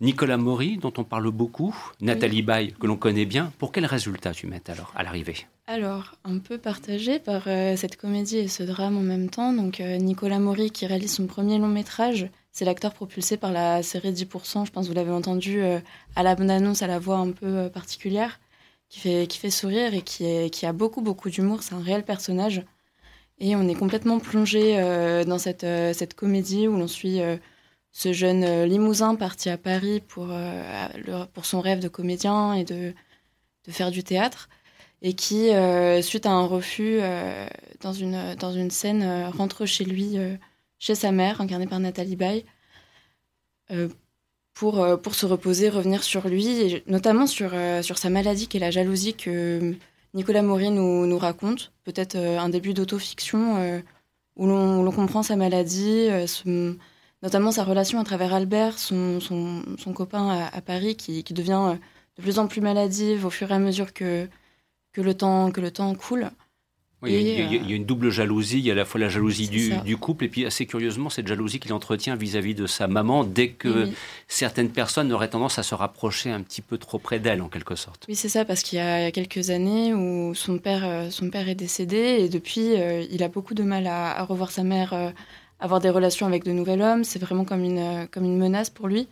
[0.00, 3.50] Nicolas Maury, dont on parle beaucoup, Nathalie Baye, que l'on connaît bien.
[3.58, 5.46] Pour quel résultat tu mets alors à l'arrivée?
[5.66, 9.52] Alors, un peu partagé par euh, cette comédie et ce drame en même temps.
[9.52, 12.30] Donc, euh, Nicolas Maury qui réalise son premier long métrage.
[12.52, 14.66] C'est l'acteur propulsé par la série 10%.
[14.66, 15.80] Je pense que vous l'avez entendu euh,
[16.16, 18.40] à la bonne annonce, à la voix un peu particulière,
[18.88, 21.62] qui fait, qui fait sourire et qui, est, qui a beaucoup, beaucoup d'humour.
[21.62, 22.62] C'est un réel personnage.
[23.38, 24.76] Et on est complètement plongé
[25.24, 25.60] dans cette,
[25.94, 27.20] cette comédie où l'on suit
[27.92, 32.64] ce jeune euh, Limousin parti à Paris pour, euh, pour son rêve de comédien et
[32.64, 32.94] de,
[33.66, 34.48] de faire du théâtre,
[35.02, 37.00] et qui, euh, suite à un refus
[37.80, 40.16] dans, une, dans une scène, rentre chez lui,
[40.78, 42.44] chez sa mère, incarnée par Nathalie Baye,
[44.54, 48.70] pour, pour se reposer, revenir sur lui, notamment sur, sur sa maladie qui est la
[48.70, 49.74] jalousie que
[50.14, 51.72] Nicolas Maury nous, nous raconte.
[51.84, 53.82] Peut-être un début d'autofiction
[54.36, 56.08] où l'on comprend sa maladie,
[57.22, 61.76] notamment sa relation à travers Albert, son, son, son copain à, Paris, qui, qui, devient
[62.16, 64.28] de plus en plus maladive au fur et à mesure que,
[64.92, 66.30] que, le, temps, que le temps coule.
[67.00, 68.58] Oui, il, y a, une double jalousie.
[68.58, 71.10] Il y a à la fois la jalousie du, du, couple et puis assez curieusement
[71.10, 73.88] cette jalousie qu'il entretient vis-à-vis de sa maman dès que
[74.26, 77.76] certaines personnes auraient tendance à se rapprocher un petit peu trop près d'elle en quelque
[77.76, 78.04] sorte.
[78.08, 81.48] Oui, c'est ça parce qu'il y, a quelques années où son père, euh, son père
[81.48, 85.10] est décédé et depuis euh, il a beaucoup de mal à, revoir sa mère, euh,
[85.60, 87.04] avoir des relations avec de nouveaux hommes.
[87.04, 89.06] C'est vraiment comme une, comme une menace pour lui.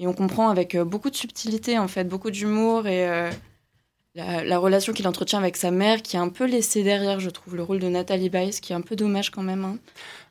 [0.00, 3.30] Et on comprend avec beaucoup de subtilité en fait, beaucoup d'humour et
[4.14, 7.56] la, relation qu'il entretient avec sa mère, qui est un peu laissée derrière, je trouve,
[7.56, 9.64] le rôle de Nathalie Baye, ce qui est un peu dommage quand même.
[9.64, 9.78] Hein.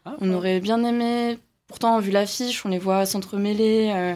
[0.05, 3.91] Ah, on aurait bien aimé, pourtant, vu l'affiche, on les voit s'entremêler.
[3.93, 4.15] Euh,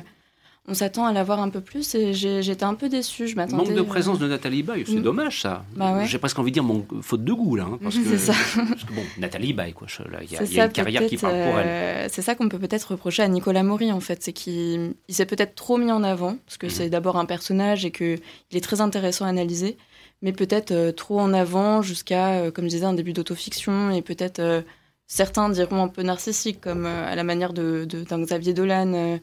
[0.66, 3.28] on s'attend à la voir un peu plus et j'étais un peu déçue.
[3.28, 3.66] Je m'attendais.
[3.66, 5.02] Manque de présence de Nathalie Baye, c'est mm.
[5.02, 5.66] dommage ça.
[5.76, 7.66] Bah J'ai presque envie de dire mon faute de goût là.
[7.66, 8.34] Hein, que, ça.
[8.56, 9.88] parce que bon, Nathalie Baye, quoi.
[10.22, 11.68] Il y a, y a une carrière qui parle pour elle.
[11.68, 15.26] Euh, c'est ça qu'on peut peut-être reprocher à Nicolas Maury en fait, c'est qu'il s'est
[15.26, 16.72] peut-être trop mis en avant parce que mm.
[16.72, 18.22] c'est d'abord un personnage et qu'il
[18.54, 19.78] est très intéressant à analyser,
[20.22, 24.02] mais peut-être euh, trop en avant jusqu'à, euh, comme je disais, un début d'autofiction et
[24.02, 24.64] peut-être
[25.08, 29.20] certains diront un peu narcissique comme à la manière de d'un Xavier Dolan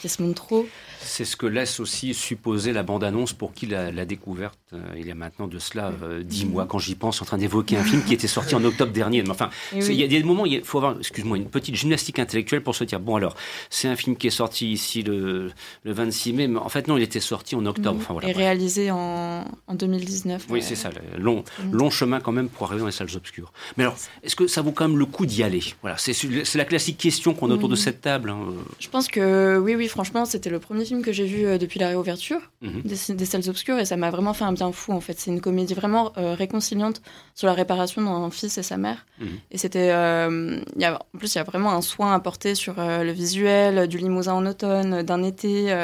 [0.00, 0.66] qui se montre trop.
[1.00, 5.10] C'est ce que laisse aussi supposer la bande-annonce pour qui l'a découverte euh, il y
[5.10, 6.66] a maintenant de cela euh, dix mois.
[6.66, 9.22] Quand j'y pense, en train d'évoquer un film qui était sorti en octobre dernier.
[9.22, 12.62] Mais enfin, il y a des moments, il faut avoir, excuse-moi, une petite gymnastique intellectuelle
[12.62, 13.36] pour se dire bon alors,
[13.70, 15.50] c'est un film qui est sorti ici le,
[15.84, 17.98] le 26 mai, mais en fait non, il était sorti en octobre.
[18.00, 20.46] Enfin, voilà, Et réalisé en, en 2019.
[20.50, 23.52] Oui, c'est ça, long, long chemin quand même pour arriver dans les salles obscures.
[23.76, 25.62] Mais alors, est-ce que ça vaut quand même le coup d'y aller?
[25.82, 28.30] Voilà, c'est la classique question qu'on a autour de cette table.
[28.30, 28.38] Hein.
[28.78, 31.78] Je pense que oui, oui, franchement, c'était le premier film que j'ai vu euh, depuis
[31.78, 32.82] la réouverture mhm.
[32.82, 35.18] des, salles obscures et ça m'a vraiment fait un bien fou en fait.
[35.18, 37.02] C'est une comédie vraiment euh, réconciliante
[37.34, 39.06] sur la réparation d'un fils et sa mère.
[39.18, 39.28] Mhm.
[39.50, 43.88] Et c'était, euh, en plus, il y a vraiment un soin apporté sur le visuel
[43.88, 45.74] du limousin en automne, d'un été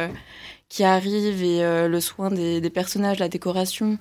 [0.68, 3.98] qui arrive et le soin des, des, personnages, la décoration,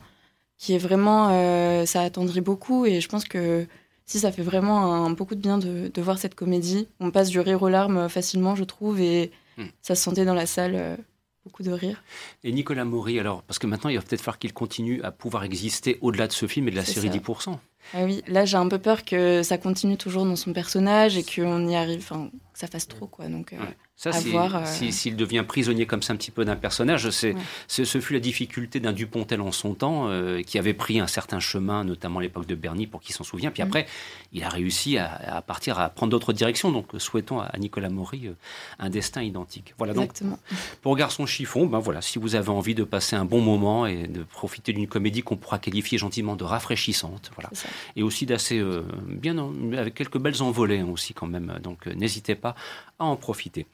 [0.57, 3.65] qui est vraiment, ça attendrit beaucoup et je pense que
[4.05, 6.87] si ça fait vraiment beaucoup de bien de, de, voir cette comédie.
[6.99, 9.67] On passe du rire aux larmes facilement, je trouve, et Hmm.
[9.81, 10.95] Ça se sentait dans la salle euh,
[11.43, 12.01] beaucoup de rire.
[12.43, 15.43] Et Nicolas Maury, alors, parce que maintenant, il va peut-être falloir qu'il continue à pouvoir
[15.43, 17.57] exister au-delà de ce film et de la série 10%.
[17.93, 21.23] Ah oui, là, j'ai un peu peur que ça continue toujours dans son personnage et
[21.23, 23.27] qu'on y arrive, enfin, que ça fasse trop, quoi.
[23.27, 23.57] Donc, euh,
[23.99, 27.35] ça, euh, s'il devient prisonnier comme ça un petit peu d'un personnage, c'est,
[27.67, 31.41] ce fut la difficulté d'un Dupontel en son temps, euh, qui avait pris un certain
[31.41, 33.51] chemin, notamment à l'époque de Bernie, pour qui s'en souvient.
[33.51, 33.87] Puis après,
[34.31, 36.71] il a réussi à, partir, à prendre d'autres directions.
[36.71, 38.35] Donc, souhaitons à Nicolas Maury euh,
[38.79, 39.73] un destin identique.
[39.77, 39.91] Voilà.
[39.91, 40.39] Exactement.
[40.49, 43.85] Donc, pour Garçon Chiffon, ben voilà, si vous avez envie de passer un bon moment
[43.85, 47.49] et de profiter d'une comédie qu'on pourra qualifier gentiment de rafraîchissante, voilà,
[47.97, 48.63] et aussi d'assez
[49.05, 49.35] bien,
[49.77, 51.59] avec quelques belles envolées aussi quand même.
[51.61, 52.55] Donc, n'hésitez pas
[52.97, 53.65] à en profiter.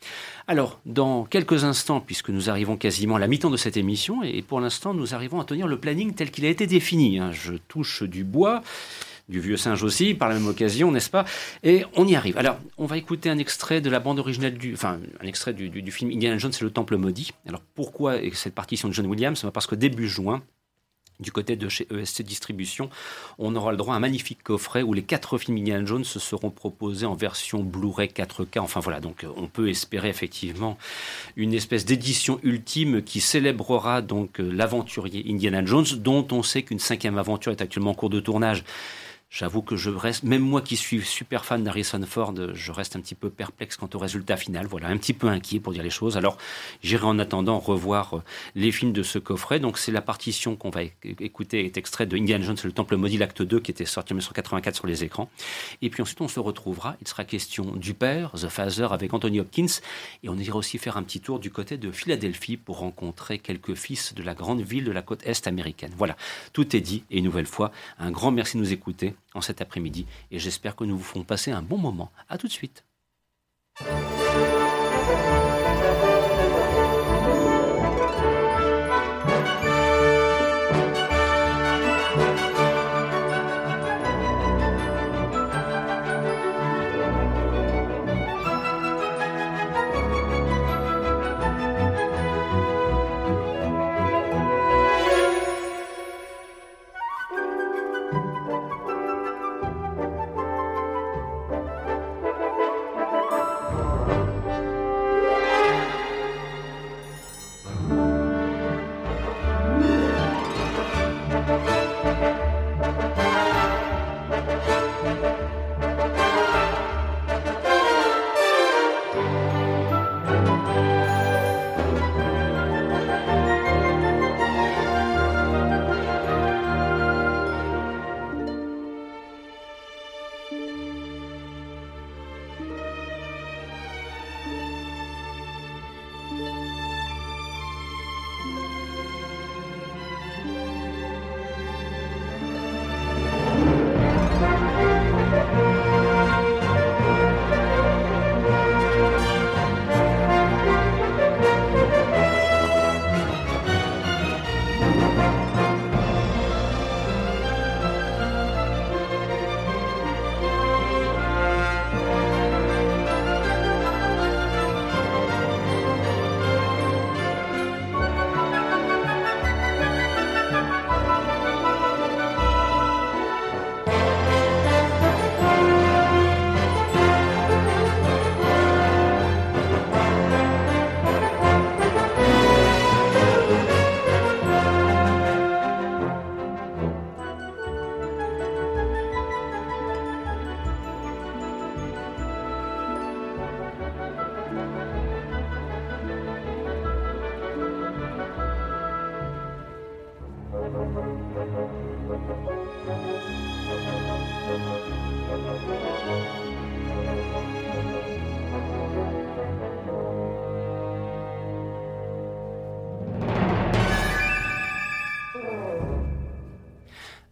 [0.47, 4.41] Alors, dans quelques instants, puisque nous arrivons quasiment à la mi-temps de cette émission, et
[4.41, 7.19] pour l'instant, nous arrivons à tenir le planning tel qu'il a été défini.
[7.19, 7.31] Hein.
[7.31, 8.61] Je touche du bois
[9.29, 11.25] du vieux singe aussi, par la même occasion, n'est-ce pas?
[11.63, 12.37] Et on y arrive.
[12.37, 15.91] Alors, on va écouter un extrait de la bande originale du, enfin, un extrait du,
[15.91, 17.31] film Indiana Jones, c'est le Temple maudit.
[17.47, 19.45] Alors, pourquoi cette partition de John Williams?
[19.53, 20.43] Parce que début juin,
[21.19, 22.89] du côté de chez ESC Distribution,
[23.37, 26.19] on aura le droit à un magnifique coffret où les quatre films Indiana Jones se
[26.19, 28.59] seront proposés en version Blu-ray 4K.
[28.59, 30.77] Enfin voilà, donc euh, on peut espérer effectivement
[31.35, 36.79] une espèce d'édition ultime qui célébrera donc euh, l'aventurier Indiana Jones, dont on sait qu'une
[36.79, 38.63] cinquième aventure est actuellement en cours de tournage.
[39.29, 43.01] J'avoue que je reste, même moi qui suis super fan d'Harrison Ford, je reste un
[43.01, 44.65] petit peu perplexe quant au résultat final.
[44.65, 46.15] Voilà, un petit peu inquiet pour dire les choses.
[46.15, 46.37] Alors,
[46.81, 49.59] j'irai en attendant revoir euh, les films de ce coffret.
[49.59, 53.17] Donc, c'est la partition qu'on va écouter, est extrait de Indiana Jones, le Temple maudit,
[53.17, 55.29] l'acte 2, qui était sorti en 1984 sur les écrans.
[55.81, 56.95] Et puis ensuite, on se retrouvera.
[57.01, 59.81] Il sera question du père, The Father, avec Anthony Hopkins.
[60.23, 63.73] Et on ira aussi faire un petit tour du côté de Philadelphie pour rencontrer quelques
[63.73, 65.91] fils de la grande ville de la côte est américaine.
[65.97, 66.15] Voilà,
[66.53, 67.03] tout est dit.
[67.11, 70.75] Et une nouvelle fois, un grand merci de nous écouter en cet après-midi et j'espère
[70.75, 72.11] que nous vous ferons passer un bon moment.
[72.29, 72.83] À tout de suite.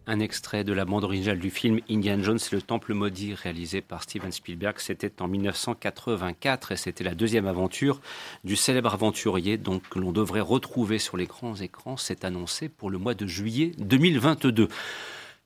[0.06, 3.80] Un extrait de la bande originale du film Indiana Jones et le Temple maudit réalisé
[3.80, 4.74] par Steven Spielberg.
[4.78, 8.02] C'était en 1984 et c'était la deuxième aventure
[8.44, 11.96] du célèbre aventurier donc que l'on devrait retrouver sur les grands écrans.
[11.96, 14.68] C'est annoncé pour le mois de juillet 2022.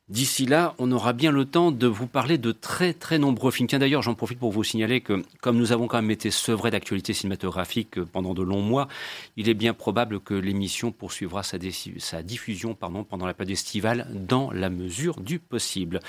[0.09, 3.69] D'ici là, on aura bien le temps de vous parler de très très nombreux films.
[3.69, 6.71] Tiens d'ailleurs, j'en profite pour vous signaler que comme nous avons quand même été sevrés
[6.71, 8.89] d'actualité cinématographique pendant de longs mois,
[9.37, 11.59] il est bien probable que l'émission poursuivra sa,
[12.23, 16.01] diffusion pendant la période estivale dans la mesure du possible.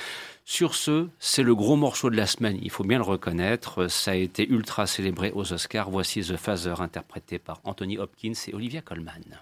[0.46, 3.88] Sur ce, c'est le gros morceau de la semaine, il faut bien le reconnaître.
[3.88, 5.90] Ça a été ultra célébré aux Oscars.
[5.90, 9.42] Voici The Father interprété par Anthony Hopkins et Olivia Colman.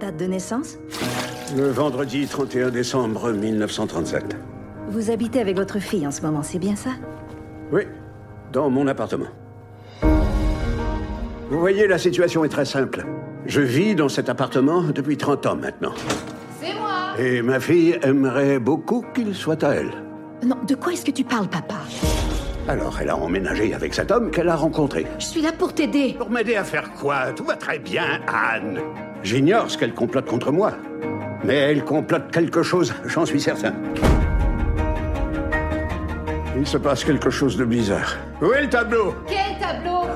[0.00, 0.76] Date de naissance
[1.56, 4.36] Le vendredi 31 décembre 1937.
[4.88, 6.90] Vous habitez avec votre fille en ce moment, c'est bien ça
[7.72, 7.82] Oui,
[8.52, 9.28] dans mon appartement.
[11.50, 13.04] Vous voyez, la situation est très simple.
[13.46, 15.92] Je vis dans cet appartement depuis 30 ans maintenant.
[16.60, 19.92] C'est moi Et ma fille aimerait beaucoup qu'il soit à elle.
[20.44, 21.76] Non, de quoi est-ce que tu parles, papa?
[22.66, 25.06] Alors, elle a emménagé avec cet homme qu'elle a rencontré.
[25.18, 26.14] Je suis là pour t'aider.
[26.16, 27.32] Pour m'aider à faire quoi?
[27.36, 28.80] Tout va très bien, Anne.
[29.22, 30.72] J'ignore ce qu'elle complote contre moi.
[31.44, 33.74] Mais elle complote quelque chose, j'en suis certain.
[36.56, 38.16] Il se passe quelque chose de bizarre.
[38.40, 39.14] Où est le tableau?
[39.26, 40.08] Quel tableau?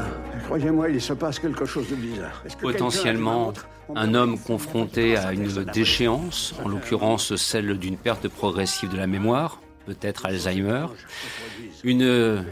[0.46, 2.42] Croyez-moi, il se passe quelque chose de bizarre.
[2.62, 3.52] Potentiellement,
[3.94, 9.60] un homme confronté à une déchéance, en l'occurrence celle d'une perte progressive de la mémoire,
[9.88, 10.86] peut-être Alzheimer,
[11.82, 12.44] une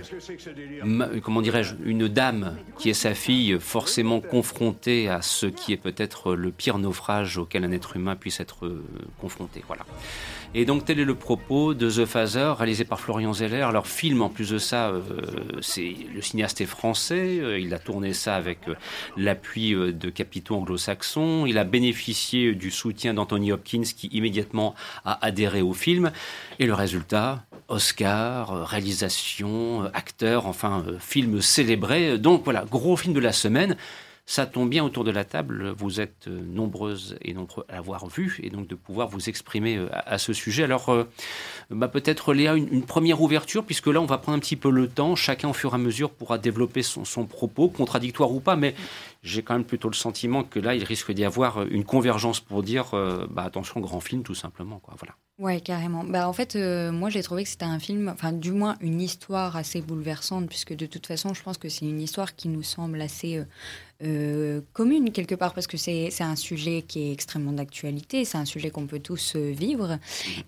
[1.22, 6.34] comment dirais-je, une dame qui est sa fille, forcément confrontée à ce qui est peut-être
[6.34, 8.70] le pire naufrage auquel un être humain puisse être
[9.20, 9.62] confronté.
[9.66, 9.84] Voilà.
[10.54, 13.68] Et donc tel est le propos de The Phaser, réalisé par Florian Zeller.
[13.72, 15.02] Leur film, en plus de ça, euh,
[15.60, 17.40] c'est le cinéaste est français.
[17.40, 18.74] Euh, il a tourné ça avec euh,
[19.18, 21.44] l'appui de capitaux anglo-saxons.
[21.46, 26.10] Il a bénéficié du soutien d'Anthony Hopkins, qui immédiatement a adhéré au film.
[26.58, 27.25] Et le résultat,
[27.68, 32.18] Oscar, réalisation, acteur, enfin film célébré.
[32.18, 33.76] Donc voilà, gros film de la semaine.
[34.28, 38.40] Ça tombe bien autour de la table, vous êtes nombreuses et nombreux à l'avoir vu
[38.42, 40.64] et donc de pouvoir vous exprimer à, ce sujet.
[40.64, 41.06] Alors,
[41.70, 44.70] bah peut-être Léa, une, une, première ouverture, puisque là on va prendre un petit peu
[44.70, 48.40] le temps, chacun au fur et à mesure pourra développer son, son propos, contradictoire ou
[48.40, 48.74] pas, mais
[49.26, 52.62] j'ai quand même plutôt le sentiment que là il risque d'y avoir une convergence pour
[52.62, 52.92] dire
[53.30, 54.78] bah, attention, grand film tout simplement.
[54.78, 54.94] Quoi.
[54.98, 55.14] Voilà.
[55.38, 56.02] Ouais, carrément.
[56.02, 59.02] Bah, en fait, euh, moi, j'ai trouvé que c'était un film, enfin, du moins, une
[59.02, 62.62] histoire assez bouleversante, puisque de toute façon, je pense que c'est une histoire qui nous
[62.62, 63.44] semble assez euh,
[64.02, 68.46] euh, commune, quelque part, parce que c'est un sujet qui est extrêmement d'actualité, c'est un
[68.46, 69.98] sujet qu'on peut tous vivre.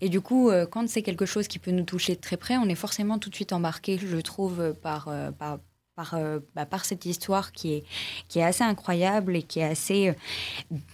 [0.00, 2.66] Et du coup, quand c'est quelque chose qui peut nous toucher de très près, on
[2.66, 5.58] est forcément tout de suite embarqué, je trouve, par, par
[5.98, 6.16] par,
[6.54, 7.84] bah, par, cette histoire qui est,
[8.28, 10.14] qui est assez incroyable et qui est assez,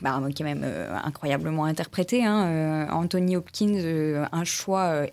[0.00, 0.64] bah, qui est même
[1.04, 2.24] incroyablement interprétée.
[2.24, 2.88] Hein.
[2.90, 5.06] Anthony Hopkins, un choix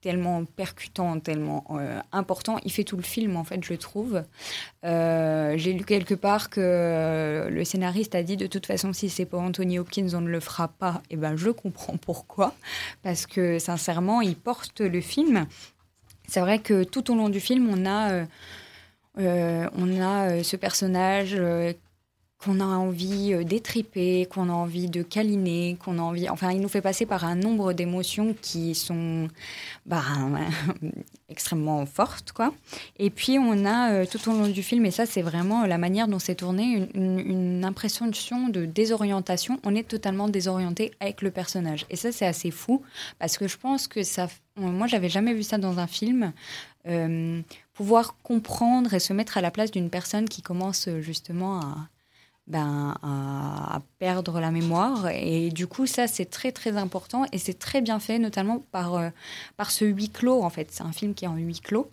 [0.00, 1.66] tellement percutant, tellement
[2.12, 2.58] important.
[2.64, 4.22] Il fait tout le film, en fait, je trouve.
[4.82, 9.38] J'ai lu quelque part que le scénariste a dit de toute façon, si c'est pas
[9.38, 11.02] Anthony Hopkins, on ne le fera pas.
[11.10, 12.54] Et ben, je comprends pourquoi.
[13.02, 15.46] Parce que, sincèrement, il porte le film.
[16.30, 18.24] C'est vrai que tout au long du film, on a euh,
[19.20, 21.72] on a euh, ce personnage euh,
[22.38, 26.30] qu'on a envie d'étriper, qu'on a envie de câliner, qu'on a envie.
[26.30, 29.28] Enfin, il nous fait passer par un nombre d'émotions qui sont
[29.84, 30.02] bah,
[31.28, 32.54] extrêmement fortes, quoi.
[32.98, 36.08] Et puis, on a tout au long du film, et ça, c'est vraiment la manière
[36.08, 39.60] dont c'est tourné, une, une, impression de désorientation.
[39.62, 41.84] On est totalement désorienté avec le personnage.
[41.90, 42.82] Et ça, c'est assez fou,
[43.18, 44.28] parce que je pense que ça.
[44.56, 46.32] Moi, j'avais jamais vu ça dans un film.
[46.86, 47.42] Euh,
[47.80, 51.88] pouvoir comprendre et se mettre à la place d'une personne qui commence justement à,
[52.46, 55.08] ben, à, perdre la mémoire.
[55.08, 58.96] Et du coup, ça, c'est très, très important et c'est très bien fait, notamment par,
[58.96, 59.08] euh,
[59.56, 60.68] par ce huis clos, en fait.
[60.70, 61.90] C'est un film qui est en huis clos.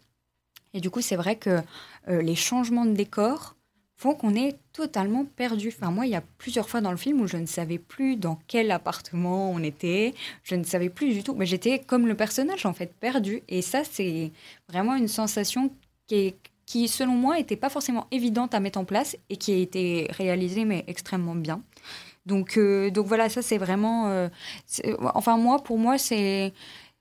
[0.73, 1.61] Et du coup, c'est vrai que
[2.09, 3.55] euh, les changements de décor
[3.97, 5.73] font qu'on est totalement perdu.
[5.75, 8.15] Enfin, moi, il y a plusieurs fois dans le film où je ne savais plus
[8.15, 12.15] dans quel appartement on était, je ne savais plus du tout, mais j'étais comme le
[12.15, 13.41] personnage, en fait, perdu.
[13.49, 14.31] Et ça, c'est
[14.69, 15.71] vraiment une sensation
[16.05, 16.35] qui,
[16.67, 20.07] qui selon moi, n'était pas forcément évidente à mettre en place et qui a été
[20.11, 21.61] réalisée, mais extrêmement bien.
[22.27, 24.09] Donc, euh, donc voilà, ça, c'est vraiment...
[24.09, 24.29] Euh,
[25.15, 26.53] enfin, moi, pour moi, c'est...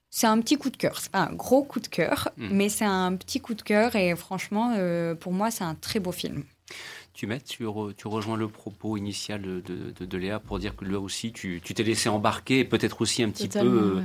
[0.09, 0.99] C'est un petit coup de cœur.
[0.99, 4.17] C'est pas un gros coup de cœur, mais c'est un petit coup de cœur et
[4.17, 6.45] franchement, euh, pour moi, c'est un très beau film.
[7.15, 7.65] Tu mets, tu,
[7.97, 9.63] tu, rejoins le propos initial de,
[9.99, 13.31] de, Léa pour dire que là aussi, tu t'es laissé embarquer et peut-être aussi un
[13.31, 14.03] petit peu,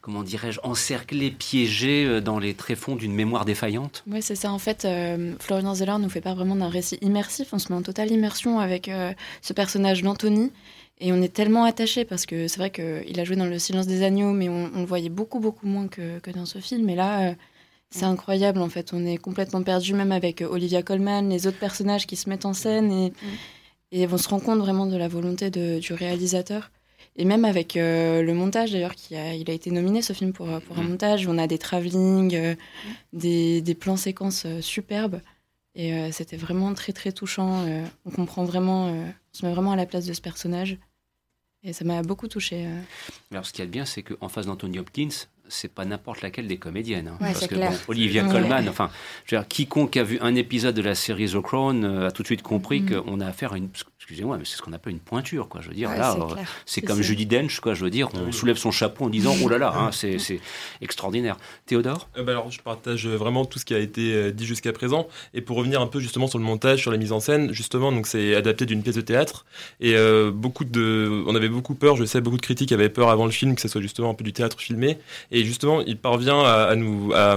[0.00, 4.04] comment dirais-je, encerclé, piégé dans les tréfonds d'une mémoire défaillante.
[4.06, 4.52] Oui, c'est ça.
[4.52, 4.88] En fait,
[5.38, 7.48] Florian Zeller nous fait pas vraiment d'un récit immersif.
[7.52, 8.90] On se met en totale immersion avec
[9.42, 10.50] ce personnage d'Anthony.
[10.98, 13.86] Et on est tellement attaché parce que c'est vrai qu'il a joué dans Le Silence
[13.86, 16.88] des Agneaux, mais on, le voyait beaucoup, beaucoup moins que, que dans ce film.
[16.88, 17.34] Et là,
[17.96, 21.58] c'est incroyable en fait, on est complètement perdu même avec euh, Olivia Colman, les autres
[21.58, 23.12] personnages qui se mettent en scène et,
[23.92, 26.70] et on se rend compte vraiment de la volonté de, du réalisateur.
[27.18, 30.34] Et même avec euh, le montage d'ailleurs, qui a, il a été nominé ce film
[30.34, 30.88] pour, pour un mm.
[30.88, 33.18] montage, on a des travelling, euh, mm.
[33.18, 35.20] des, des, plans séquences superbes.
[35.74, 37.66] Et c'était vraiment très très touchant.
[38.06, 40.78] on comprend vraiment, on se met vraiment à la place de ce personnage.
[41.62, 42.66] Et ça m'a beaucoup touché.
[43.30, 46.58] Alors ce qui est bien, c'est qu'en face d'Anthony Hopkins, c'est pas n'importe laquelle des
[46.58, 47.08] comédiennes.
[47.08, 47.18] Hein.
[47.20, 47.54] parce que
[47.88, 48.90] Olivia Colman, enfin,
[49.24, 52.10] je veux dire, quiconque a vu un épisode de la série The Crown euh, a
[52.10, 53.02] tout de suite compris mm.
[53.02, 53.68] qu'on a affaire à une
[54.06, 55.60] excusez-moi, mais c'est ce qu'on appelle une pointure, quoi.
[55.60, 57.74] Je veux dire, là, euh, c'est comme Judy Dench, quoi.
[57.74, 60.40] Je veux dire, on soulève son chapeau en disant, oh là là, hein, c'est
[60.80, 61.36] extraordinaire.
[61.66, 64.72] Théodore euh, bah Alors, je partage vraiment tout ce qui a été euh, dit jusqu'à
[64.72, 65.08] présent.
[65.34, 67.90] Et pour revenir un peu justement sur le montage, sur la mise en scène, justement,
[67.90, 69.44] donc c'est adapté d'une pièce de théâtre.
[69.80, 69.96] Et
[70.32, 71.96] beaucoup de, on avait beaucoup peur.
[71.96, 74.14] Je sais, beaucoup de critiques avaient peur avant le film que ce soit justement un
[74.14, 74.98] peu du théâtre filmé.
[75.32, 77.36] Et justement, il parvient à, nous, à,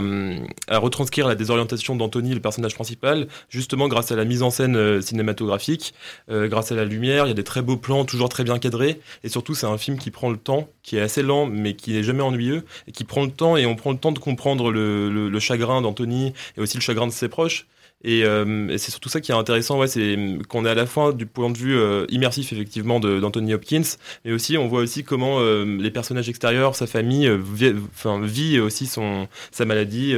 [0.68, 5.02] à, retranscrire la désorientation d'Anthony, le personnage principal, justement grâce à la mise en scène
[5.02, 5.96] cinématographique,
[6.30, 9.00] grâce à la lumière, il y a des très beaux plans, toujours très bien cadrés,
[9.24, 11.94] et surtout c'est un film qui prend le temps, qui est assez lent, mais qui
[11.94, 14.72] n'est jamais ennuyeux, et qui prend le temps, et on prend le temps de comprendre
[14.72, 17.68] le chagrin d'Anthony, et aussi le chagrin de ses proches.
[18.06, 21.12] Euh, et, c'est surtout ça qui est intéressant, ouais, c'est qu'on est à la fois
[21.14, 23.82] du point de vue euh, immersif effectivement d'Anthony Hopkins,
[24.24, 28.60] mais aussi on voit aussi comment euh, les personnages extérieurs, sa famille, vit, enfin, vit
[28.60, 30.16] aussi son sa maladie,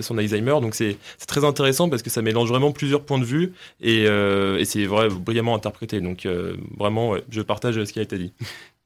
[0.00, 0.56] son Alzheimer.
[0.62, 4.64] Donc c'est très intéressant parce que ça mélange vraiment plusieurs points de vue et, et
[4.64, 6.00] c'est vraiment brillamment interprété.
[6.00, 6.26] Donc
[6.78, 8.32] vraiment, je partage ce qui a été dit.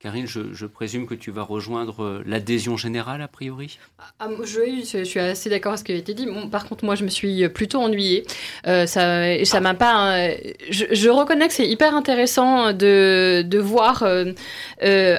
[0.03, 3.79] Karine, je, présume que tu vas rejoindre euh, l'adhésion générale, a priori?
[4.19, 6.27] Ah, je, suis assez d'accord avec ce qui a été dit.
[6.51, 8.27] par contre, moi, je me suis plutôt ennuyée.
[8.67, 9.93] Euh, ça ça pas...
[9.95, 10.35] Hein,
[10.71, 14.33] je, reconnais que c'est hyper intéressant de, de voir euh,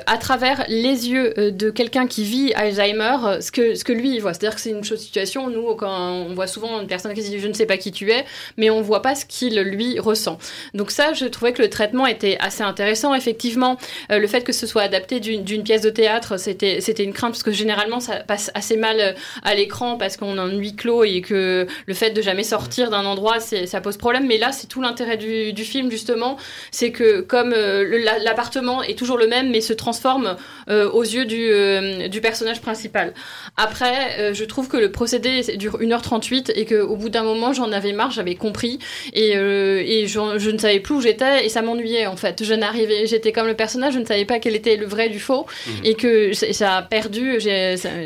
[0.05, 4.33] à travers les yeux de quelqu'un qui vit Alzheimer ce que, ce que lui voit.
[4.33, 5.49] C'est-à-dire que c'est une chose situation.
[5.49, 8.11] Nous, quand on voit souvent une personne qui dit «je ne sais pas qui tu
[8.11, 8.25] es»,
[8.57, 10.39] mais on voit pas ce qu'il, lui, ressent.
[10.73, 13.15] Donc ça, je trouvais que le traitement était assez intéressant.
[13.15, 13.77] Effectivement,
[14.09, 17.51] le fait que ce soit adapté d'une pièce de théâtre, c'était une crainte parce que
[17.51, 19.13] généralement ça passe assez mal euh,
[19.43, 22.89] à l'écran parce qu'on est en huis clos et que le fait de jamais sortir
[22.89, 24.27] d'un endroit, ça pose problème.
[24.27, 26.37] Mais là, c'est tout l'intérêt du, film justement,
[26.71, 30.35] c'est que comme euh, l'appartement est toujours le même mais se transforme
[30.69, 33.13] euh, aux yeux du, personnage principal.
[33.57, 37.91] Après, je trouve que le procédé dure 1h38 et qu'au bout d'un moment, j'en avais
[37.91, 38.79] marre, j'avais compris
[39.11, 42.43] et, je, je, ne savais plus où j'étais et ça m'ennuyait en fait.
[42.43, 45.19] Je n'arrivais, j'étais comme le personnage, je ne savais pas quel était le vrai du
[45.19, 45.73] faux mhm.
[45.83, 47.39] et que ça a perdu,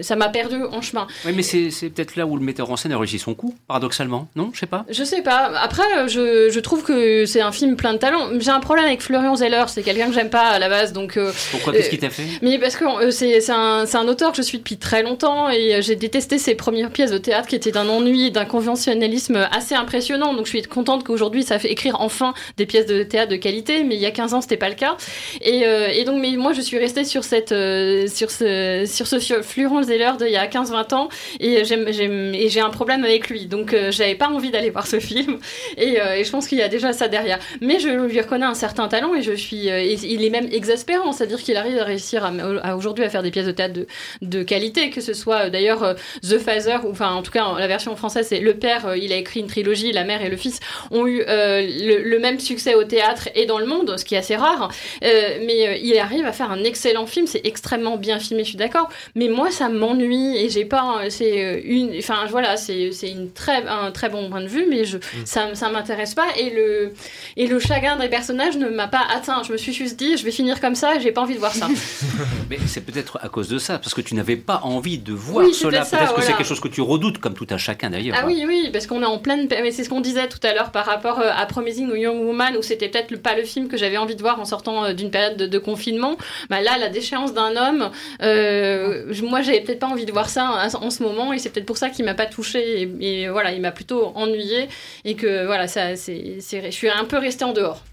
[0.01, 1.07] ça m'a perdu en chemin.
[1.25, 4.27] Oui, mais c'est peut-être là où le metteur en scène a réussi son coup, paradoxalement,
[4.35, 4.85] non Je sais pas.
[4.89, 5.51] Je sais pas.
[5.59, 8.29] Après, je, je trouve que c'est un film plein de talent.
[8.39, 11.17] J'ai un problème avec Florian Zeller, c'est quelqu'un que j'aime pas à la base, donc.
[11.17, 12.23] Euh, Pourquoi Qu'est-ce qu'il t'a fait?
[12.41, 15.81] Mais parce que euh, c'est un, un, auteur que je suis depuis très longtemps et
[15.81, 20.33] j'ai détesté ses premières pièces de théâtre qui étaient d'un ennui, d'un conventionnalisme assez impressionnant.
[20.33, 23.83] Donc je suis contente qu'aujourd'hui ça fait écrire enfin des pièces de théâtre de qualité,
[23.83, 24.97] mais il y a 15 ans c'était pas le cas.
[25.41, 29.07] Et, euh, et donc mais moi je suis restée sur cette euh, sur ce sur
[29.07, 33.45] ce Zeller d'il y a 15-20 ans et j'ai un problème avec lui.
[33.45, 35.39] Donc euh, j'avais pas envie d'aller voir ce film
[35.77, 37.39] et, euh, et je pense qu'il y a déjà ça derrière.
[37.61, 41.41] Mais je lui reconnais un certain talent et je suis il est même exaspérant, c'est-à-dire
[41.41, 42.31] qu'il arrive à réussir
[42.75, 43.87] aujourd'hui à faire des pièces de théâtre de,
[44.21, 47.95] de qualité, que ce soit d'ailleurs The Father ou enfin en tout cas la version
[47.95, 50.59] française c'est le père, il a écrit une trilogie, la mère et le fils
[50.91, 54.19] ont eu le, le, même succès au théâtre et dans le monde, ce qui est
[54.19, 54.69] assez rare.
[55.01, 58.89] mais il arrive à faire un excellent film, c'est extrêmement bien filmé, je suis d'accord,
[59.15, 63.65] mais moi ça m'ennuie et j'ai pas, c'est euh, une, enfin voilà, c'est une très,
[63.67, 65.01] un très bon point de vue, mais je, mm.
[65.25, 66.93] ça, ça m'intéresse pas et le,
[67.35, 69.43] et le chagrin des personnages ne m'a pas atteint.
[69.43, 71.53] Je me suis juste dit, je vais finir comme ça, j'ai pas envie de voir
[71.53, 71.67] ça.
[72.49, 75.45] mais c'est peut-être à cause de ça, parce que tu n'avais pas envie de voir
[75.53, 75.85] cela.
[75.85, 78.17] Peut-être que c'est quelque chose que tu redoutes, comme tout un chacun d'ailleurs.
[78.19, 80.53] Ah oui, oui, parce qu'on est en pleine, mais c'est ce qu'on disait tout à
[80.53, 83.77] l'heure par rapport euh, à Promising Young Woman, où c'était peut-être pas le film que
[83.77, 86.16] j'avais envie de voir en sortant euh, d'une période de, confinement.
[86.49, 87.91] Bah là, la déchéance d'un homme,
[88.21, 91.65] euh, moi j'avais peut-être pas envie de voir ça en, ce moment et c'est peut-être
[91.65, 94.67] pour ça qu'il m'a pas touché et, voilà, il m'a plutôt ennuyé
[95.05, 97.83] et que voilà, ça, c'est, je suis un peu restée en dehors.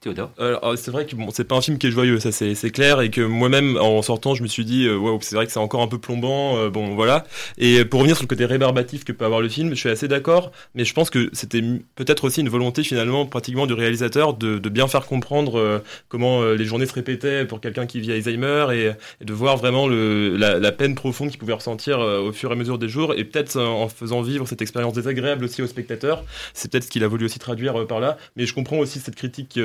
[0.00, 2.70] Théodore Alors, c'est vrai que bon, c'est pas un film qui est joyeux, ça c'est
[2.70, 5.58] clair, et que moi-même en sortant, je me suis dit, euh, c'est vrai que c'est
[5.58, 7.24] encore un peu plombant, euh, bon voilà.
[7.58, 10.08] Et pour revenir sur le côté rébarbatif que peut avoir le film, je suis assez
[10.08, 11.62] d'accord, mais je pense que c'était
[11.94, 16.54] peut-être aussi une volonté finalement pratiquement du réalisateur de, bien faire comprendre euh, comment euh,
[16.54, 20.94] les journées se répétaient pour quelqu'un qui vit Alzheimer et, de voir vraiment la, peine
[20.94, 23.66] profonde qu'il pouvait ressentir euh, au fur et à mesure des jours, et peut-être euh,
[23.66, 26.24] en faisant vivre cette expérience désagréable aussi aux spectateurs.
[26.54, 28.98] C'est peut-être ce qu'il a voulu aussi traduire euh, par là, mais je comprends aussi
[28.98, 29.58] cette critique.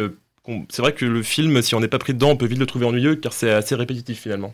[0.70, 2.66] C'est vrai que le film, si on n'est pas pris dedans, on peut vite le
[2.66, 4.54] trouver ennuyeux car c'est assez répétitif finalement.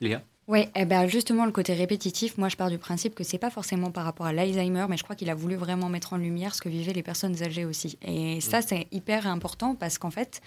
[0.00, 0.22] Léa?
[0.48, 3.50] Oui, eh ben justement, le côté répétitif, moi je pars du principe que c'est pas
[3.50, 6.56] forcément par rapport à l'Alzheimer, mais je crois qu'il a voulu vraiment mettre en lumière
[6.56, 7.98] ce que vivaient les personnes âgées aussi.
[8.04, 10.40] Et ça, c'est hyper important parce qu'en fait,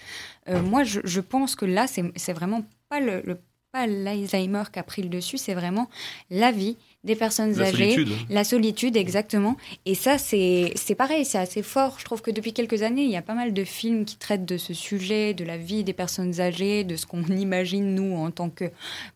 [0.50, 3.40] euh, moi je, je pense que là, c'est c'est vraiment pas le, le-
[3.74, 5.90] pas l'Alzheimer qui a pris le dessus, c'est vraiment
[6.30, 8.14] la vie des personnes La âgées, solitude.
[8.30, 9.58] la solitude exactement.
[9.86, 11.98] Et ça, c'est c'est pareil, c'est assez fort.
[12.00, 14.46] Je trouve que depuis quelques années, il y a pas mal de films qui traitent
[14.46, 18.30] de ce sujet, de la vie des personnes âgées, de ce qu'on imagine nous en
[18.32, 18.66] tant que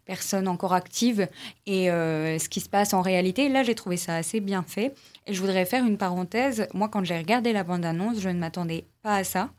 [0.06, 1.28] personnes encore actives
[1.68, 3.48] et euh, ce qui se passe en réalité.
[3.50, 4.94] Là, j'ai trouvé ça assez bien fait.
[5.28, 6.68] Et je voudrais faire une parenthèse.
[6.74, 9.50] Moi, quand j'ai regardé la bande-annonce, je ne m'attendais pas à ça.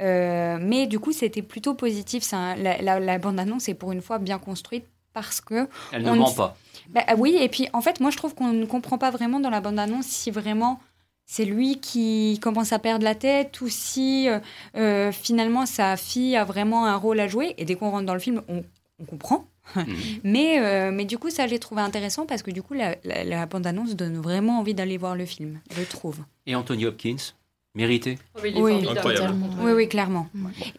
[0.00, 2.32] Euh, mais du coup, c'était plutôt positif.
[2.32, 5.68] Un- la, la- la bande-annonce est pour une fois bien construite parce que...
[5.92, 6.56] Elle ne ment pas.
[6.90, 9.40] Bah, ah oui, et puis en fait, moi je trouve qu'on ne comprend pas vraiment
[9.40, 10.80] dans la bande-annonce si vraiment
[11.26, 14.38] c'est lui qui commence à perdre la tête ou si euh,
[14.76, 17.54] euh, finalement sa fille a vraiment un rôle à jouer.
[17.58, 18.64] Et dès qu'on rentre dans le film, on,
[19.00, 19.44] on comprend.
[20.24, 23.24] mais, euh, mais du coup, ça, j'ai trouvé intéressant parce que du coup, la, la-
[23.24, 26.16] la bande-annonce donne vraiment envie d'aller voir le film, je trouve.
[26.46, 27.34] Et Anthony Hopkins?
[27.76, 30.28] Mérité Oui, oui, oui, clairement.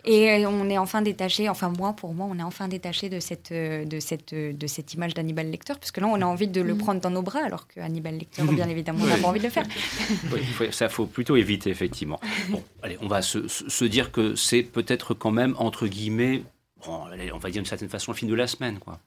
[0.04, 3.22] Et euh, on est enfin détaché, enfin moi, pour moi, on est enfin détaché de
[3.22, 6.26] cette, euh, de cette, euh, de cette image d'Hannibal Lecter, parce que là, on a
[6.26, 9.16] envie de le prendre dans nos bras, alors que Hannibal Lecter, bien évidemment, on n'a
[9.16, 9.22] Oui.
[9.22, 9.66] pas envie de le faire.
[10.34, 12.20] Oui, il faut- ça faut plutôt éviter, effectivement.
[12.50, 16.44] Bon, allez, on va se, se- dire que c'est peut-être quand même, entre guillemets,
[16.88, 19.00] on va dire d'une certaine façon, le film de la semaine, quoi.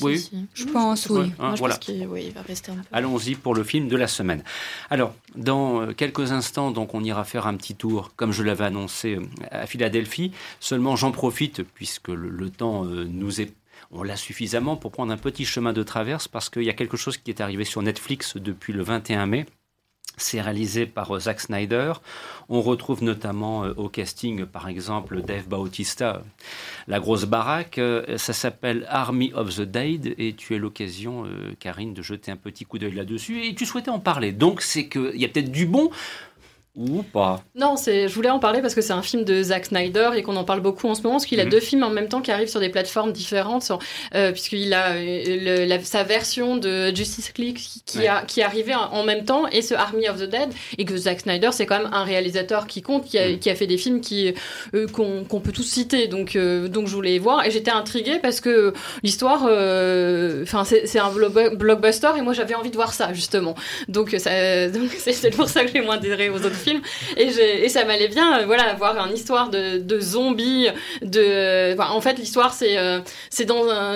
[0.00, 0.46] Oui, Si.
[0.54, 1.32] Je pense, Ouais, oui.
[1.38, 1.74] hein, Moi, je voilà.
[1.76, 2.82] pense qu'il oui, il va rester un peu.
[2.92, 4.42] Allons-y pour le film de la semaine.
[4.90, 8.64] Alors, dans euh, quelques instants, donc, on ira faire un petit tour, comme je l'avais
[8.64, 10.32] annoncé, euh, à Philadelphie.
[10.60, 13.52] Seulement, j'en profite, puisque le, le temps euh, nous est...
[13.90, 16.96] On l'a suffisamment pour prendre un petit chemin de traverse, parce qu'il y a quelque
[16.96, 19.46] chose qui est arrivé sur Netflix depuis le 21 mai.
[20.16, 21.94] C'est réalisé par euh, Zack Snyder.
[22.48, 26.22] On retrouve notamment euh, au casting, par exemple, Dave Bautista,
[26.86, 27.78] la grosse baraque.
[27.78, 31.24] Euh, Ça s'appelle Army of the Dead et tu as l'occasion,
[31.60, 34.32] Karine, de jeter un petit coup d'œil là-dessus et tu souhaitais en parler.
[34.32, 35.90] Donc c'est qu'il y a peut-être du bon
[36.74, 37.42] ou pas.
[37.54, 40.22] Non, c'est, je voulais en parler parce que c'est un film de Zack Snyder et
[40.22, 41.50] qu'on en parle beaucoup en ce moment, parce qu'il a Mhm.
[41.50, 43.70] deux films en même temps qui arrivent sur des plateformes différentes,
[44.14, 48.08] euh, puisqu'il a euh, le- la- sa version de Justice League qui, Ouais.
[48.08, 50.48] a, qui est arrivée en, même temps et ce Army of the Dead,
[50.78, 53.54] et que Zack Snyder, c'est quand même un réalisateur qui compte, qui a, qui a
[53.54, 54.32] fait des films qui,
[54.74, 58.40] euh, qu'on, peut tous citer, donc, euh, donc je voulais voir, et j'étais intriguée parce
[58.40, 59.42] que l'histoire,
[60.42, 63.54] enfin, c'est, c'est un blo- blockbuster, et moi j'avais envie de voir ça, justement.
[63.88, 64.30] Donc, ça,
[64.68, 66.82] donc c'est, c'est pour ça que j'ai moins adhéré aux autres films.
[67.16, 70.68] Et, ça m'allait bien, euh, voilà, voir une histoire de, zombies.
[71.78, 73.00] En fait, l'histoire, c'est, euh,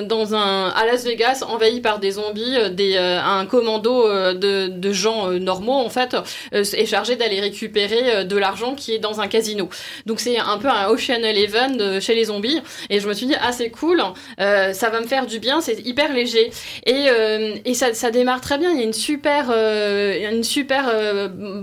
[0.02, 5.74] dans un, à Las Vegas, envahi par des zombies, euh, un commando de, gens normaux,
[5.74, 6.16] en fait,
[6.52, 9.68] est chargé d'aller récupérer de l'argent qui est dans un casino.
[10.06, 12.60] Donc, c'est un peu un Ocean Eleven chez les zombies.
[12.88, 14.02] Et je me suis dit, ah, c'est cool,
[14.38, 16.50] ça va me faire du bien, c'est hyper léger.
[16.86, 18.70] Et, ça, démarre très bien.
[18.72, 20.90] Il y a une super, une super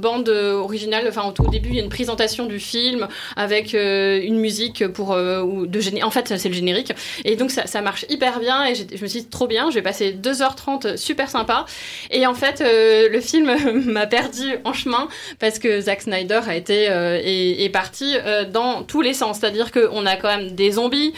[0.03, 0.61] bande euh,
[0.93, 1.05] originale.
[1.07, 4.87] Enfin, au tout début, il y a une présentation du film avec euh, une musique
[4.87, 6.91] pour euh, de En fait, c'est le générique.
[7.25, 8.65] Et donc, ça, ça marche hyper bien.
[8.65, 9.69] Et j'ai- je me suis dit, trop bien.
[9.69, 11.65] Je vais passer 2h30 super sympa.
[12.11, 15.07] Et en fait, euh, le film m'a perdu en chemin
[15.39, 18.15] parce que Zack Snyder a été euh, est, est parti
[18.51, 19.39] dans tous les sens.
[19.39, 21.13] C'est-à-dire qu'on a quand même des zombies,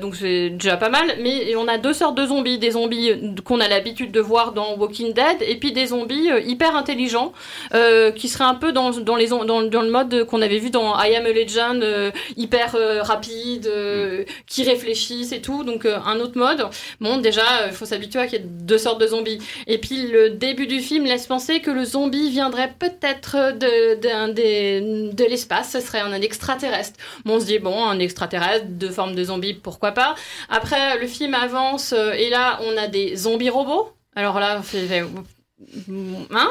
[0.00, 2.58] donc c'est déjà pas mal, mais on a deux sortes de zombies.
[2.58, 3.12] Des zombies
[3.44, 7.32] qu'on a l'habitude de voir dans Walking Dead, et puis des zombies hyper intelligents,
[8.14, 10.98] qui seraient un peu dans, dans, les, dans, dans le mode qu'on avait vu dans
[11.02, 15.64] I Am a Legend, euh, hyper euh, rapide, euh, qui réfléchissent et tout.
[15.64, 16.66] Donc un autre mode.
[17.00, 19.38] Bon, déjà, il faut s'habituer à qu'il y ait deux sortes de zombies.
[19.66, 25.10] Et puis le début du film laisse penser que le zombie viendrait peut-être de, des-
[25.12, 26.98] de l'espace, ce serait un extraterrestre.
[27.24, 30.14] Bon, on se dit, bon, un extraterrestre, de forme de zombie, pourquoi pas.
[30.48, 33.90] Après, le film avance, et là, on a des zombies robots.
[34.14, 34.62] Alors là,
[36.32, 36.50] Hein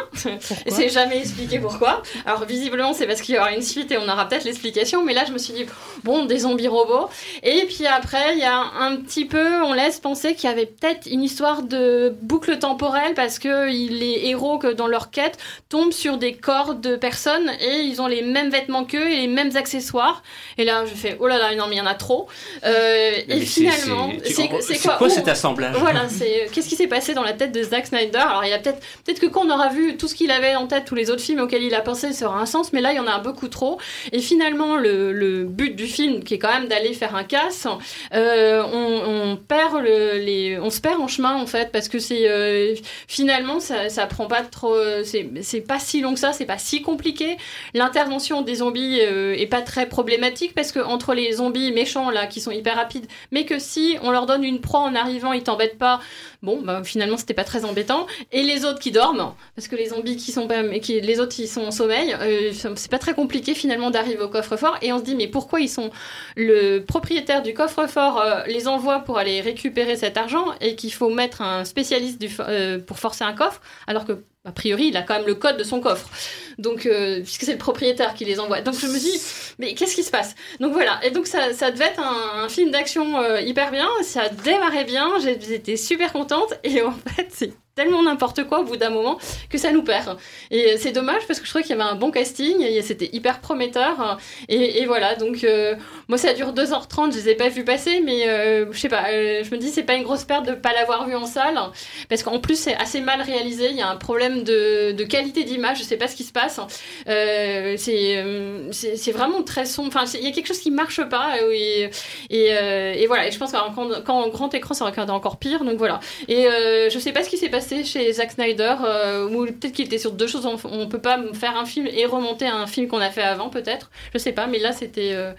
[0.65, 2.01] Et c'est jamais expliqué pourquoi.
[2.25, 5.13] Alors visiblement c'est parce qu'il y aura une suite et on aura peut-être l'explication, mais
[5.13, 5.67] là je me suis dit
[6.03, 7.07] bon des zombies robots.
[7.43, 10.65] Et puis après il y a un petit peu, on laisse penser qu'il y avait
[10.65, 15.37] peut-être une histoire de boucle temporelle parce que les héros que dans leur quête
[15.69, 19.27] tombent sur des corps de personnes et ils ont les mêmes vêtements qu'eux et les
[19.27, 20.23] mêmes accessoires.
[20.57, 22.27] Et là je fais oh là là non mais il y en a trop.
[22.63, 24.47] Euh, et finalement c'est
[24.79, 25.75] quoi, quoi cet assemblage?
[25.77, 28.17] Voilà c'est qu'est-ce qui s'est passé dans la tête de Zack Snyder?
[28.17, 30.65] Alors il a peut-être Peut-être que quand on aura vu tout ce qu'il avait en
[30.65, 32.91] tête, tous les autres films auxquels il a pensé, ça aura un sens, mais là,
[32.91, 33.79] il y en a beaucoup trop.
[34.11, 37.67] Et finalement, le, but du film, qui est quand même d'aller faire un casse,
[38.13, 42.73] euh, on, perd on se perd en chemin, en fait, parce que c'est euh,
[43.07, 44.75] finalement, ça, ça prend pas trop.
[45.03, 47.37] C'est pas si long que ça, c'est pas si compliqué.
[47.75, 52.25] L'intervention des zombies euh, est pas très problématique, parce que entre les zombies méchants, là,
[52.25, 55.43] qui sont hyper rapides, mais que si on leur donne une proie en arrivant, ils
[55.43, 55.99] t'embêtent pas,
[56.45, 58.07] bon, bah, finalement, c'était pas très embêtant.
[58.31, 61.47] Et les autres qui dorment, parce que les zombies qui sont pas, les autres qui
[61.47, 64.77] sont en sommeil, euh, c'est pas très compliqué finalement d'arriver au coffre-fort.
[64.81, 65.89] Et on se dit mais pourquoi ils sont
[66.37, 71.09] le propriétaire du coffre-fort euh, les envoie pour aller récupérer cet argent et qu'il faut
[71.09, 75.15] mettre un spécialiste euh, pour forcer un coffre, alors que a priori, il a quand
[75.15, 76.09] même le code de son coffre.
[76.57, 78.61] Donc, euh, puisque c'est le propriétaire qui les envoie.
[78.61, 79.19] Donc, je me dis,
[79.59, 80.35] mais qu'est-ce qui se passe?
[80.59, 80.99] Donc, voilà.
[81.03, 83.89] Et donc, ça, ça devait être un, film d'action hyper bien.
[84.03, 85.13] Ça démarrait bien.
[85.19, 86.53] J'étais super contente.
[86.63, 89.19] Et en fait, c'est tellement n'importe quoi au bout d'un moment
[89.49, 90.17] que ça nous perd.
[90.49, 93.09] Et c'est dommage parce que je trouvais qu'il y avait un bon casting, et c'était
[93.11, 94.17] hyper prometteur.
[94.47, 95.75] Et, voilà, donc euh,
[96.07, 99.09] moi ça dure 2h30, je les ai pas vus passer, mais euh, je sais pas,
[99.09, 101.59] euh, je me dis c'est pas une grosse perte de pas l'avoir vu en salle,
[102.07, 105.79] parce qu'en plus c'est assez mal réalisé, il y a un problème de, qualité d'image,
[105.79, 106.61] je sais pas ce qui se passe.
[107.05, 111.89] c'est vraiment très sombre, enfin il y a quelque chose qui marche pas, et,
[112.29, 115.99] et, voilà, et je pense qu'en grand écran ça aurait été encore pire, donc voilà.
[116.29, 116.47] Et
[116.89, 119.97] je sais pas ce qui s'est passé chez Zack Snyder, euh, ou peut-être qu'il était
[119.97, 120.45] sur deux choses.
[120.45, 123.91] On, peut pas faire un film et remonter un film qu'on a fait avant, peut-être.
[124.13, 125.13] Je sais pas, mais là, c'était.
[125.13, 125.33] Euh,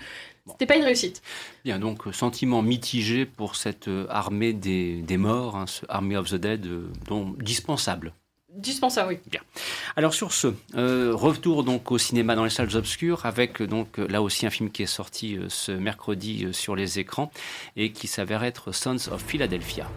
[0.49, 1.23] c'était pas une réussite.
[1.65, 6.31] Bien, donc sentiment mitigé pour cette euh, armée des, des morts, hein, ce Army of
[6.31, 6.65] the Dead,
[7.09, 8.13] dont dispensable.
[8.55, 9.19] Dispensable, oui.
[9.29, 9.41] Bien.
[9.97, 10.49] Alors sur ce,
[11.13, 14.85] retour donc au cinéma dans les salles obscures avec donc là aussi un film qui
[14.85, 17.31] est sorti ce mercredi sur les écrans
[17.77, 19.91] et qui s'avère être Sons of Philadelphia.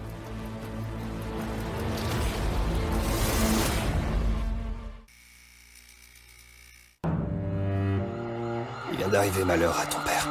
[9.08, 10.28] D'arriver malheur à ton père.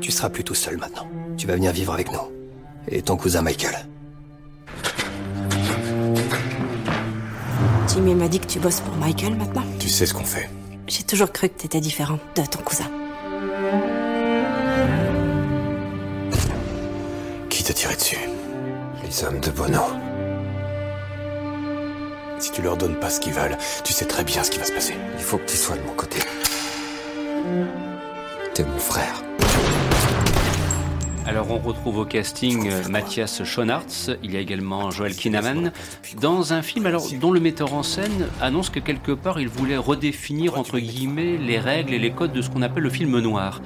[0.00, 1.08] Tu seras plus tout seul maintenant.
[1.36, 2.20] Tu vas venir vivre avec nous.
[2.88, 3.86] Et ton cousin Michael.
[7.88, 9.64] Jimmy m'a dit que tu bosses pour Michael maintenant.
[9.78, 10.50] Tu sais ce qu'on fait.
[10.86, 12.84] J'ai toujours cru que t'étais différent de ton cousin.
[17.48, 18.18] Qui t'a tiré dessus?
[19.02, 19.80] Les hommes de Bono.
[22.38, 24.64] Si tu leur donnes pas ce qu'ils veulent, tu sais très bien ce qui va
[24.64, 24.94] se passer.
[25.18, 26.18] Il faut que tu sois de mon côté.
[28.56, 29.22] T'es mon frère.
[31.26, 35.72] Alors on retrouve au casting euh, Mathias Schoenaerts, il y a également Joel Kinnaman,
[36.22, 39.76] dans un film alors, dont le metteur en scène annonce que quelque part il voulait
[39.76, 43.60] redéfinir entre guillemets les règles et les codes de ce qu'on appelle le film noir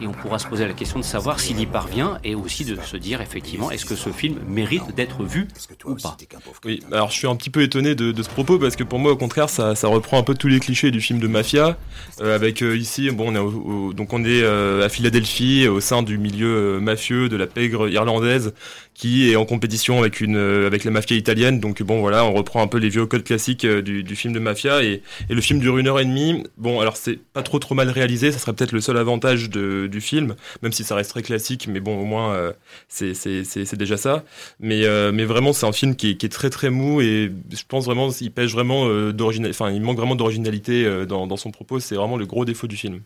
[0.00, 2.76] et on pourra se poser la question de savoir s'il y parvient et aussi de
[2.80, 5.48] se dire effectivement est-ce que ce film mérite d'être vu
[5.84, 6.16] ou pas.
[6.64, 9.12] Oui, alors je suis un petit peu étonné de, ce propos parce que pour moi
[9.12, 11.76] au contraire ça, reprend un peu tous les clichés du film de mafia
[12.20, 16.02] euh, avec euh, ici bon on est donc on est euh, à Philadelphie au sein
[16.02, 18.52] du milieu mafieux de la pègre irlandaise
[18.98, 22.62] qui est en compétition avec une avec la mafia italienne donc bon voilà on reprend
[22.62, 25.78] un peu les vieux codes classiques du, film de mafia et, et le film dure
[25.78, 28.72] une heure et demie bon alors c'est pas trop trop mal réalisé ça serait peut-être
[28.72, 32.04] le seul avantage de du film, même si ça reste très classique, mais bon, au
[32.04, 32.52] moins, euh,
[32.88, 34.24] c'est déjà ça.
[34.60, 37.86] Mais, euh, mais vraiment, c'est un film qui est, très très mou et je pense
[37.86, 41.80] vraiment il pêche vraiment euh, d'originalité, enfin, il manque vraiment d'originalité dans, son propos.
[41.80, 43.00] C'est vraiment le gros défaut du film.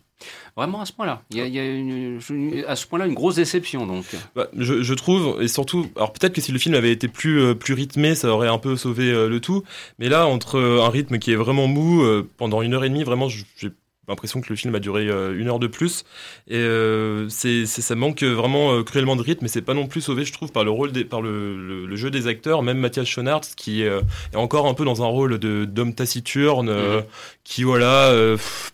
[0.55, 1.21] Vraiment à ce point-là.
[1.31, 4.05] Il y a, à ce point-là une grosse déception donc.
[4.35, 7.73] Bah, je, trouve et surtout, alors peut-être que si le film avait été plus plus
[7.73, 9.63] rythmé, ça aurait un peu sauvé le tout.
[9.99, 12.03] Mais là, entre un rythme qui est vraiment mou
[12.37, 13.69] pendant une heure et demie, vraiment, j'ai
[14.07, 16.03] l'impression que le film a duré euh, une heure de plus.
[16.47, 20.01] Et euh, c'est, ça manque vraiment euh, cruellement de rythme mais c'est pas non plus
[20.01, 23.07] sauvé je trouve par le rôle des, par le, le, jeu des acteurs même Mathias
[23.07, 27.03] Schoenaerts qui est encore un peu dans un rôle de d'homme taciturne mhm.
[27.43, 28.13] qui voilà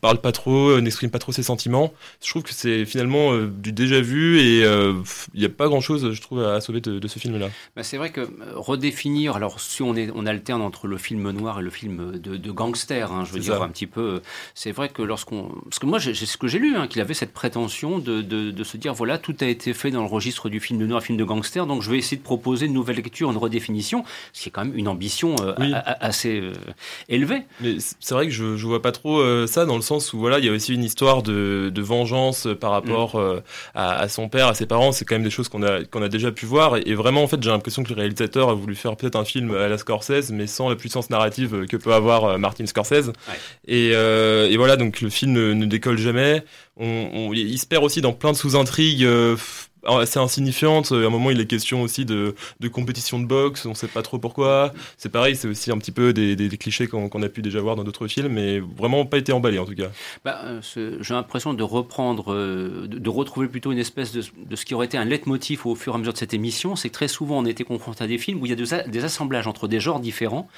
[0.01, 1.93] parle pas trop n'exprime pas trop ses sentiments.
[2.23, 6.13] Je trouve que c'est finalement du déjà vu et il n'y a pas grand chose
[6.13, 9.81] je trouve à, sauver de, ce film là bah, c'est vrai que redéfinir alors si
[9.81, 13.25] on est on alterne entre le film noir et le film de, de gangster hein,
[13.25, 14.21] je veux dire un petit peu
[14.53, 17.01] c'est vrai que lorsque lorsqu'on, parce que moi, j'ai ce que j'ai lu, hein, qu'il
[17.01, 20.07] avait cette prétention de, de, de, se dire voilà, tout a été fait dans le
[20.07, 22.73] registre du film de noir, film de gangster, donc je vais essayer de proposer une
[22.73, 24.03] nouvelle lecture, une redéfinition,
[24.33, 25.73] ce qui est quand même une ambition euh, Oui.
[25.73, 26.53] a- a- assez euh,
[27.09, 27.41] élevée.
[27.61, 30.19] Mais c'est vrai que je, je vois pas trop euh, ça dans le sens où
[30.19, 32.89] voilà il y a aussi une histoire de, de vengeance par rapport
[33.19, 33.41] Mm.
[33.75, 36.01] à, à son père à ses parents c'est quand même des choses qu'on a qu'on
[36.01, 38.53] a déjà pu voir et, et vraiment en fait j'ai l'impression que le réalisateur a
[38.53, 41.93] voulu faire peut-être un film à la Scorsese mais sans la puissance narrative que peut
[41.93, 43.11] avoir Martin Scorsese
[43.67, 46.43] et, et voilà donc le film ne, ne décolle jamais
[46.77, 49.35] on, on- il se perd aussi dans plein de sous-intrigues euh,
[49.83, 50.91] assez insignifiantes.
[50.91, 52.35] À un moment, il est question aussi de,
[52.71, 54.73] compétition de boxe, on sait pas trop pourquoi.
[54.97, 57.83] C'est pareil, c'est aussi un petit peu des, clichés qu'on a pu déjà voir dans
[57.83, 59.89] d'autres films, mais vraiment pas été emballé en tout cas.
[60.25, 60.61] Bah, euh,
[61.01, 64.21] j'ai l'impression de reprendre, euh, de, retrouver plutôt une espèce de,
[64.55, 66.89] ce qui aurait été un leitmotiv au fur et à mesure de cette émission, c'est
[66.89, 69.47] que très souvent on était confronté à des films où il y a- des assemblages
[69.47, 70.49] entre des genres différents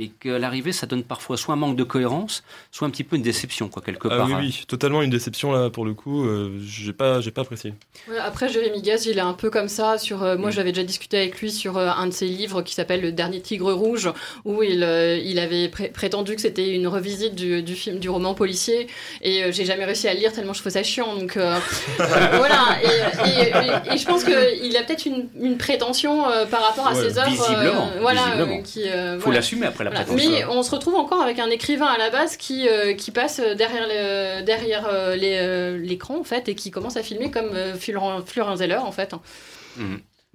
[0.00, 2.42] et qu'à l'arrivée ça donne parfois soit un manque de cohérence,
[2.72, 4.26] soit un petit peu une déception quoi quelque Ah part.
[4.26, 4.38] oui, hein.
[4.40, 6.24] oui, totalement une déception là pour le coup.
[6.24, 7.74] euh, j'ai pas, j'ai pas apprécié.
[8.08, 9.98] Ouais, après, Jérémy Gaz, il est un peu comme ça.
[9.98, 10.40] Sur, euh, Mm.
[10.40, 13.12] moi, j'avais déjà discuté avec lui sur euh, un de ses livres qui s'appelle Le
[13.12, 14.10] Dernier Tigre Rouge,
[14.44, 18.08] où il, euh, il avait pré- prétendu que c'était une revisite du, du film, du
[18.08, 18.86] roman policier.
[19.22, 21.14] Et euh, j'ai jamais réussi à le lire tellement je trouve ça chiant.
[21.16, 21.36] Donc
[21.98, 22.78] voilà.
[22.82, 26.86] Et, et- et- et je pense qu'il a peut-être une, une prétention euh, par rapport
[26.88, 27.30] à Ouais, ses œuvres.
[27.30, 28.56] visiblement, voilà, visiblement.
[28.58, 29.38] euh, qui, euh, Faut voilà.
[29.40, 30.04] l'assumer après la Voilà.
[30.16, 33.40] Mais on se retrouve encore avec un écrivain à la base qui, euh, qui passe
[33.40, 37.74] derrière le- derrière euh, euh, l'écran en fait et qui commence à filmer comme euh,
[37.74, 39.14] Florent, Florent Zeller en fait.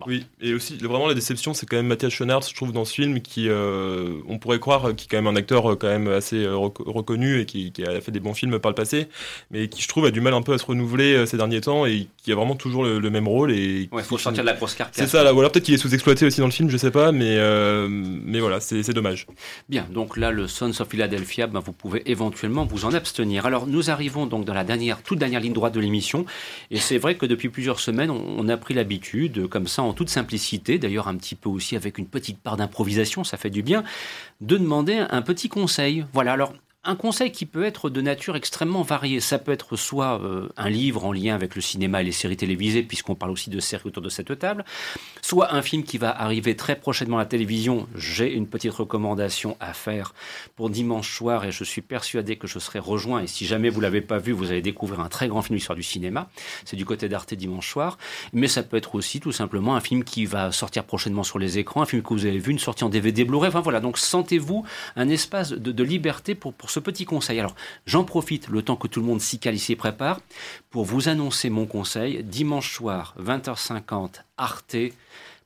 [0.06, 2.94] Oui, et aussi vraiment la déception, c'est quand même Mathias Schoenaerts, je trouve, dans ce
[2.94, 6.10] film, qui euh, on pourrait croire qui est quand même un acteur euh, quand même
[6.10, 9.08] assez euh, reco- reconnu et qui, qui a fait des bons films par le passé,
[9.52, 11.86] mais qui je trouve a du mal un peu à se renouveler ces derniers temps
[11.86, 14.54] et qui a vraiment toujours le, le même rôle et Ouais, faut sortir de la
[14.54, 14.98] grosse carcasse.
[14.98, 16.92] C'est ça, là, ou alors peut-être qu'il est sous-exploité aussi dans le film, je sais
[16.92, 19.28] pas, mais euh, mais voilà, c'est c'est dommage.
[19.70, 23.46] Bien, donc là, le Sons of Philadelphia, ben, vous pouvez éventuellement vous en abstenir.
[23.46, 26.26] Alors, nous arrivons donc dans la dernière, toute dernière ligne droite de l'émission,
[26.70, 29.94] et c'est vrai que depuis plusieurs semaines, on, on a pris l'habitude, comme ça, en
[29.94, 33.64] toute simplicité, d'ailleurs un petit peu aussi avec une petite part d'improvisation, ça fait du
[33.64, 33.84] bien,
[34.42, 36.06] de demander un petit conseil.
[36.14, 36.54] Voilà, alors
[36.86, 39.20] un conseil qui peut être de nature extrêmement variée.
[39.20, 42.38] Ça peut être soit euh, un livre en lien avec le cinéma et les séries
[42.38, 44.64] télévisées, puisqu'on parle aussi de séries autour de cette table,
[45.22, 47.88] soit un film qui va arriver très prochainement à la télévision.
[47.96, 50.14] J'ai une petite recommandation à faire
[50.56, 53.22] pour dimanche soir et je suis persuadé que je serai rejoint.
[53.22, 55.76] Et si jamais vous l'avez pas vu, vous allez découvrir un très grand film d'histoire
[55.76, 56.30] du cinéma.
[56.66, 57.98] C'est du côté d'Arte dimanche soir.
[58.34, 61.58] Mais ça peut être aussi tout simplement un film qui va sortir prochainement sur les
[61.58, 63.50] écrans, un film que vous avez vu, une sortie en DVD Blu-ray.
[63.50, 64.64] Enfin voilà, donc sentez-vous
[64.96, 67.40] un espace de, de liberté pour, pour ce petit conseil.
[67.40, 67.56] Alors
[67.86, 70.20] j'en profite le temps que tout le monde s'y cale, s'y prépare,
[70.70, 72.22] pour vous annoncer mon conseil.
[72.24, 74.76] Dimanche soir, 20h50, Arte,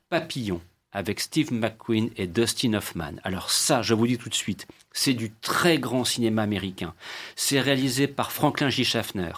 [0.08, 0.60] Papillon
[0.92, 3.12] avec Steve McQueen et Dustin Hoffman.
[3.22, 6.94] Alors ça, je vous dis tout de suite, c'est du très grand cinéma américain.
[7.36, 8.84] C'est réalisé par Franklin J.
[8.84, 9.30] Schaffner,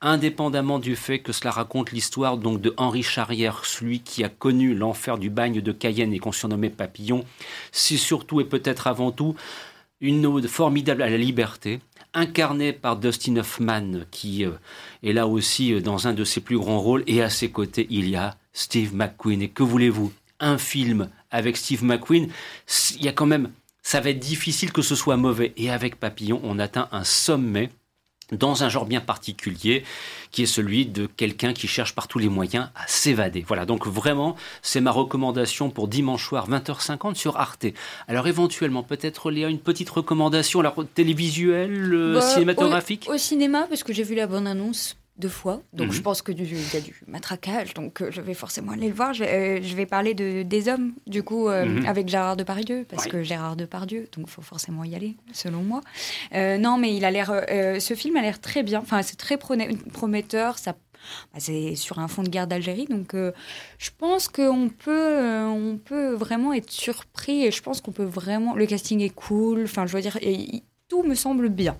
[0.00, 4.76] indépendamment du fait que cela raconte l'histoire donc de Henri Charrière, celui qui a connu
[4.76, 7.24] l'enfer du bagne de Cayenne et qu'on surnommait Papillon.
[7.72, 9.34] C'est surtout et peut-être avant tout
[10.02, 11.80] une ode formidable à la liberté,
[12.12, 14.50] incarnée par Dustin Hoffman, qui euh,
[15.02, 17.86] est là aussi euh, dans un de ses plus grands rôles, et à ses côtés,
[17.88, 19.40] il y a Steve McQueen.
[19.40, 20.12] Et que voulez-vous?
[20.40, 22.28] Un film avec Steve McQueen,
[22.96, 23.50] il y a quand même...
[23.84, 25.52] Ça va être difficile que ce soit mauvais.
[25.56, 27.70] Et avec Papillon, on atteint un sommet
[28.30, 29.84] dans un genre bien particulier,
[30.30, 33.44] qui est celui de quelqu'un qui cherche par tous les moyens à s'évader.
[33.46, 37.66] Voilà, donc vraiment, c'est ma recommandation pour dimanche soir, 20h50 sur Arte.
[38.08, 43.06] Alors éventuellement, peut-être Léa, une petite recommandation, alors télévisuelle, euh, Bah, cinématographique?
[43.10, 45.92] au, au cinéma, parce que j'ai vu la bonne-annonce deux fois, donc Mhm.
[45.92, 49.12] je pense qu'il y a du matraquage, donc euh, je vais forcément aller le voir.
[49.12, 51.86] Je, vais- euh, je vais parler de, des hommes, du coup, euh, Mhm.
[51.86, 53.10] avec Gérard Depardieu, parce Ouais.
[53.10, 55.80] que Gérard Depardieu, donc il faut forcément y aller, selon moi.
[56.34, 59.36] Euh, non, mais il a l'air, ce film a l'air très bien, enfin c'est très
[59.36, 60.74] prometteur, ça
[61.34, 63.32] bah, c'est sur un fond de guerre d'Algérie, donc euh,
[63.78, 68.04] je pense qu'on peut, euh, on peut vraiment être surpris et je pense qu'on peut
[68.04, 68.54] vraiment.
[68.54, 71.76] Le casting est cool, enfin je veux dire, et- et tout me semble bien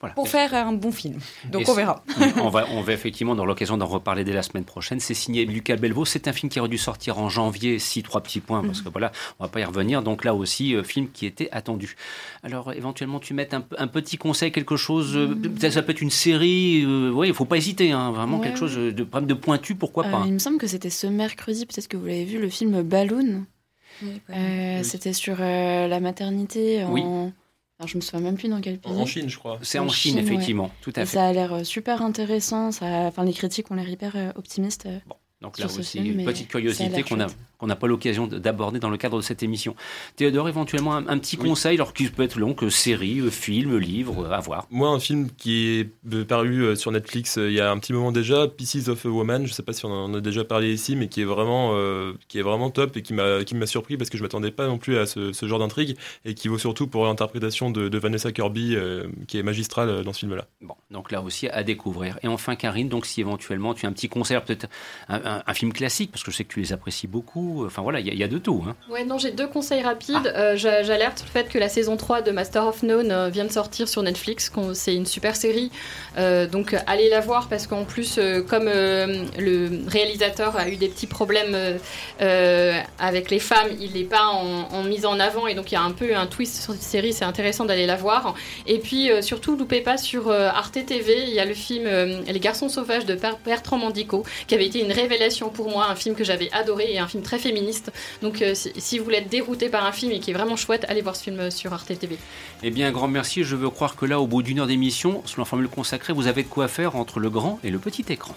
[0.00, 0.14] Voilà.
[0.14, 1.18] pour faire un bon film.
[1.50, 2.02] Donc Et on verra.
[2.36, 5.00] on, va, on va effectivement, dans l'occasion d'en reparler dès la semaine prochaine.
[5.00, 6.04] C'est signé Lucas Belvaux.
[6.04, 8.88] C'est un film qui aurait dû sortir en janvier, si trois petits points, parce que
[8.88, 10.02] voilà, on va pas y revenir.
[10.02, 11.96] Donc là aussi, euh, film qui était attendu.
[12.42, 15.16] Alors éventuellement, tu mets un, un petit conseil, quelque chose.
[15.16, 16.84] euh, peut-être ça peut être une série.
[16.86, 17.92] euh, oui, il faut pas hésiter.
[17.92, 20.22] hein, vraiment Ouais, quelque chose de, de pointu, pourquoi Euh, pas.
[20.26, 23.44] il me semble que c'était ce mercredi, peut-être que vous l'avez vu, le film Balloon.
[24.30, 26.92] Euh, C'était sur euh, la maternité en.
[26.92, 27.02] Oui.
[27.78, 28.92] Alors, je me souviens même plus dans quel pays.
[28.92, 29.58] En Chine, je crois.
[29.62, 31.12] C'est en Chine, effectivement, tout à Et fait.
[31.12, 32.72] ça a l'air euh, super intéressant.
[32.72, 32.86] Ça...
[33.06, 34.86] Enfin, les critiques ont l'air hyper euh, optimistes.
[34.86, 34.98] euh,
[35.40, 39.18] Donc là aussi, film, une petite curiosité qu'on n'a pas l'occasion d'aborder dans le cadre
[39.18, 39.76] de cette émission.
[40.16, 44.24] Théodore, éventuellement un, petit conseil, alors qui peut être long, que série, euh, film, livre,
[44.24, 44.66] euh, à voir.
[44.70, 48.48] Moi, un film qui est paru sur Netflix il y a un petit moment déjà,
[48.48, 50.96] Pieces of a Woman, je ne sais pas si on en a déjà parlé ici,
[50.96, 51.72] mais qui est vraiment,
[52.26, 54.98] qui est vraiment top et qui m'a surpris parce que je m'attendais pas non plus
[54.98, 58.76] à ce, genre d'intrigue et qui vaut surtout pour l'interprétation de, de, Vanessa Kirby,
[59.28, 60.46] qui est magistrale dans ce film-là.
[60.60, 62.18] Bon, donc là aussi à découvrir.
[62.22, 64.68] Et enfin, Karine, donc si éventuellement tu as un petit conseil, peut-être
[65.08, 67.66] un, film classique, parce que je sais que tu les apprécies beaucoup.
[67.66, 68.64] Enfin voilà, il y, a de tout.
[68.66, 68.74] Hein.
[68.88, 70.32] Ouais, non, j'ai deux conseils rapides.
[70.34, 70.38] Ah.
[70.38, 73.52] Euh, j'alerte le fait que la saison 3 de Master of None euh, vient de
[73.52, 74.50] sortir sur Netflix.
[74.72, 75.70] C'est une super série.
[76.16, 78.18] Euh, donc allez la voir parce qu'en plus,
[78.48, 81.78] comme le réalisateur a eu des petits problèmes
[82.18, 85.78] avec les femmes, il n'est pas en, en, mise en avant et donc il y
[85.78, 87.12] a un peu un twist sur cette série.
[87.12, 88.34] C'est intéressant d'aller la voir.
[88.66, 91.84] Et puis surtout, loupez pas sur Arte TV, il y a le film
[92.26, 96.14] Les garçons sauvages de Bertrand Mandico qui avait été une révélation pour moi, un film
[96.14, 97.92] que j'avais adoré et un film très féministe.
[98.22, 100.84] Donc euh, si vous voulez être dérouté par un film et qui est vraiment chouette,
[100.88, 102.16] allez voir ce film euh, sur Arte TV.
[102.62, 103.44] Eh bien, grand merci.
[103.44, 106.26] Je veux croire que là, au bout d'une heure d'émission, selon la formule consacrée, vous
[106.26, 108.34] avez de quoi faire entre le grand et le petit écran.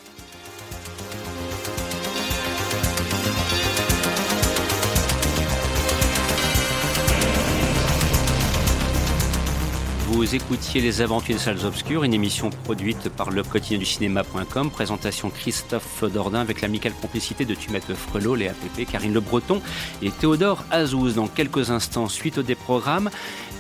[10.22, 14.70] Vous écoutiez Les Aventures des Salles Obscures, une émission produite par le quotidien du cinéma.com.
[14.70, 19.64] Présentation Christophe Dordain avec l'amicale complicité de Tumette Frelot, Léa Pépé, Karine Le Breton
[20.04, 21.16] et Théodore Azouz.
[21.16, 23.10] Dans quelques instants, suite au des programmes.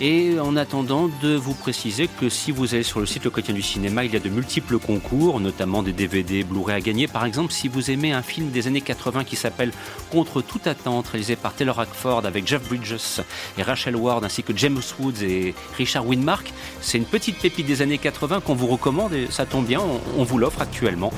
[0.03, 3.53] Et en attendant, de vous préciser que si vous allez sur le site Le Quotidien
[3.53, 7.07] du Cinéma, il y a de multiples concours, notamment des DVD Blu-ray à gagner.
[7.07, 9.71] Par exemple, si vous aimez un film des années 80 qui s'appelle
[10.11, 13.21] Contre toute attente, réalisé par Taylor Hackford avec Jeff Bridges
[13.59, 17.83] et Rachel Ward, ainsi que James Woods et Richard Widmark, c'est une petite pépite des
[17.83, 19.81] années 80 qu'on vous recommande et ça tombe bien,
[20.17, 21.13] on vous l'offre actuellement.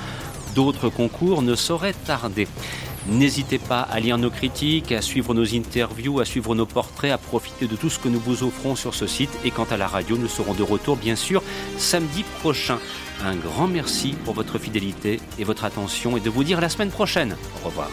[0.55, 2.49] D'autres concours ne sauraient tarder.
[3.07, 7.17] N'hésitez pas à lire nos critiques, à suivre nos interviews, à suivre nos portraits, à
[7.17, 9.31] profiter de tout ce que nous vous offrons sur ce site.
[9.43, 11.43] Et quant à la radio, nous serons de retour bien sûr
[11.77, 12.79] samedi prochain.
[13.23, 16.91] Un grand merci pour votre fidélité et votre attention et de vous dire la semaine
[16.91, 17.35] prochaine.
[17.63, 17.89] Au revoir.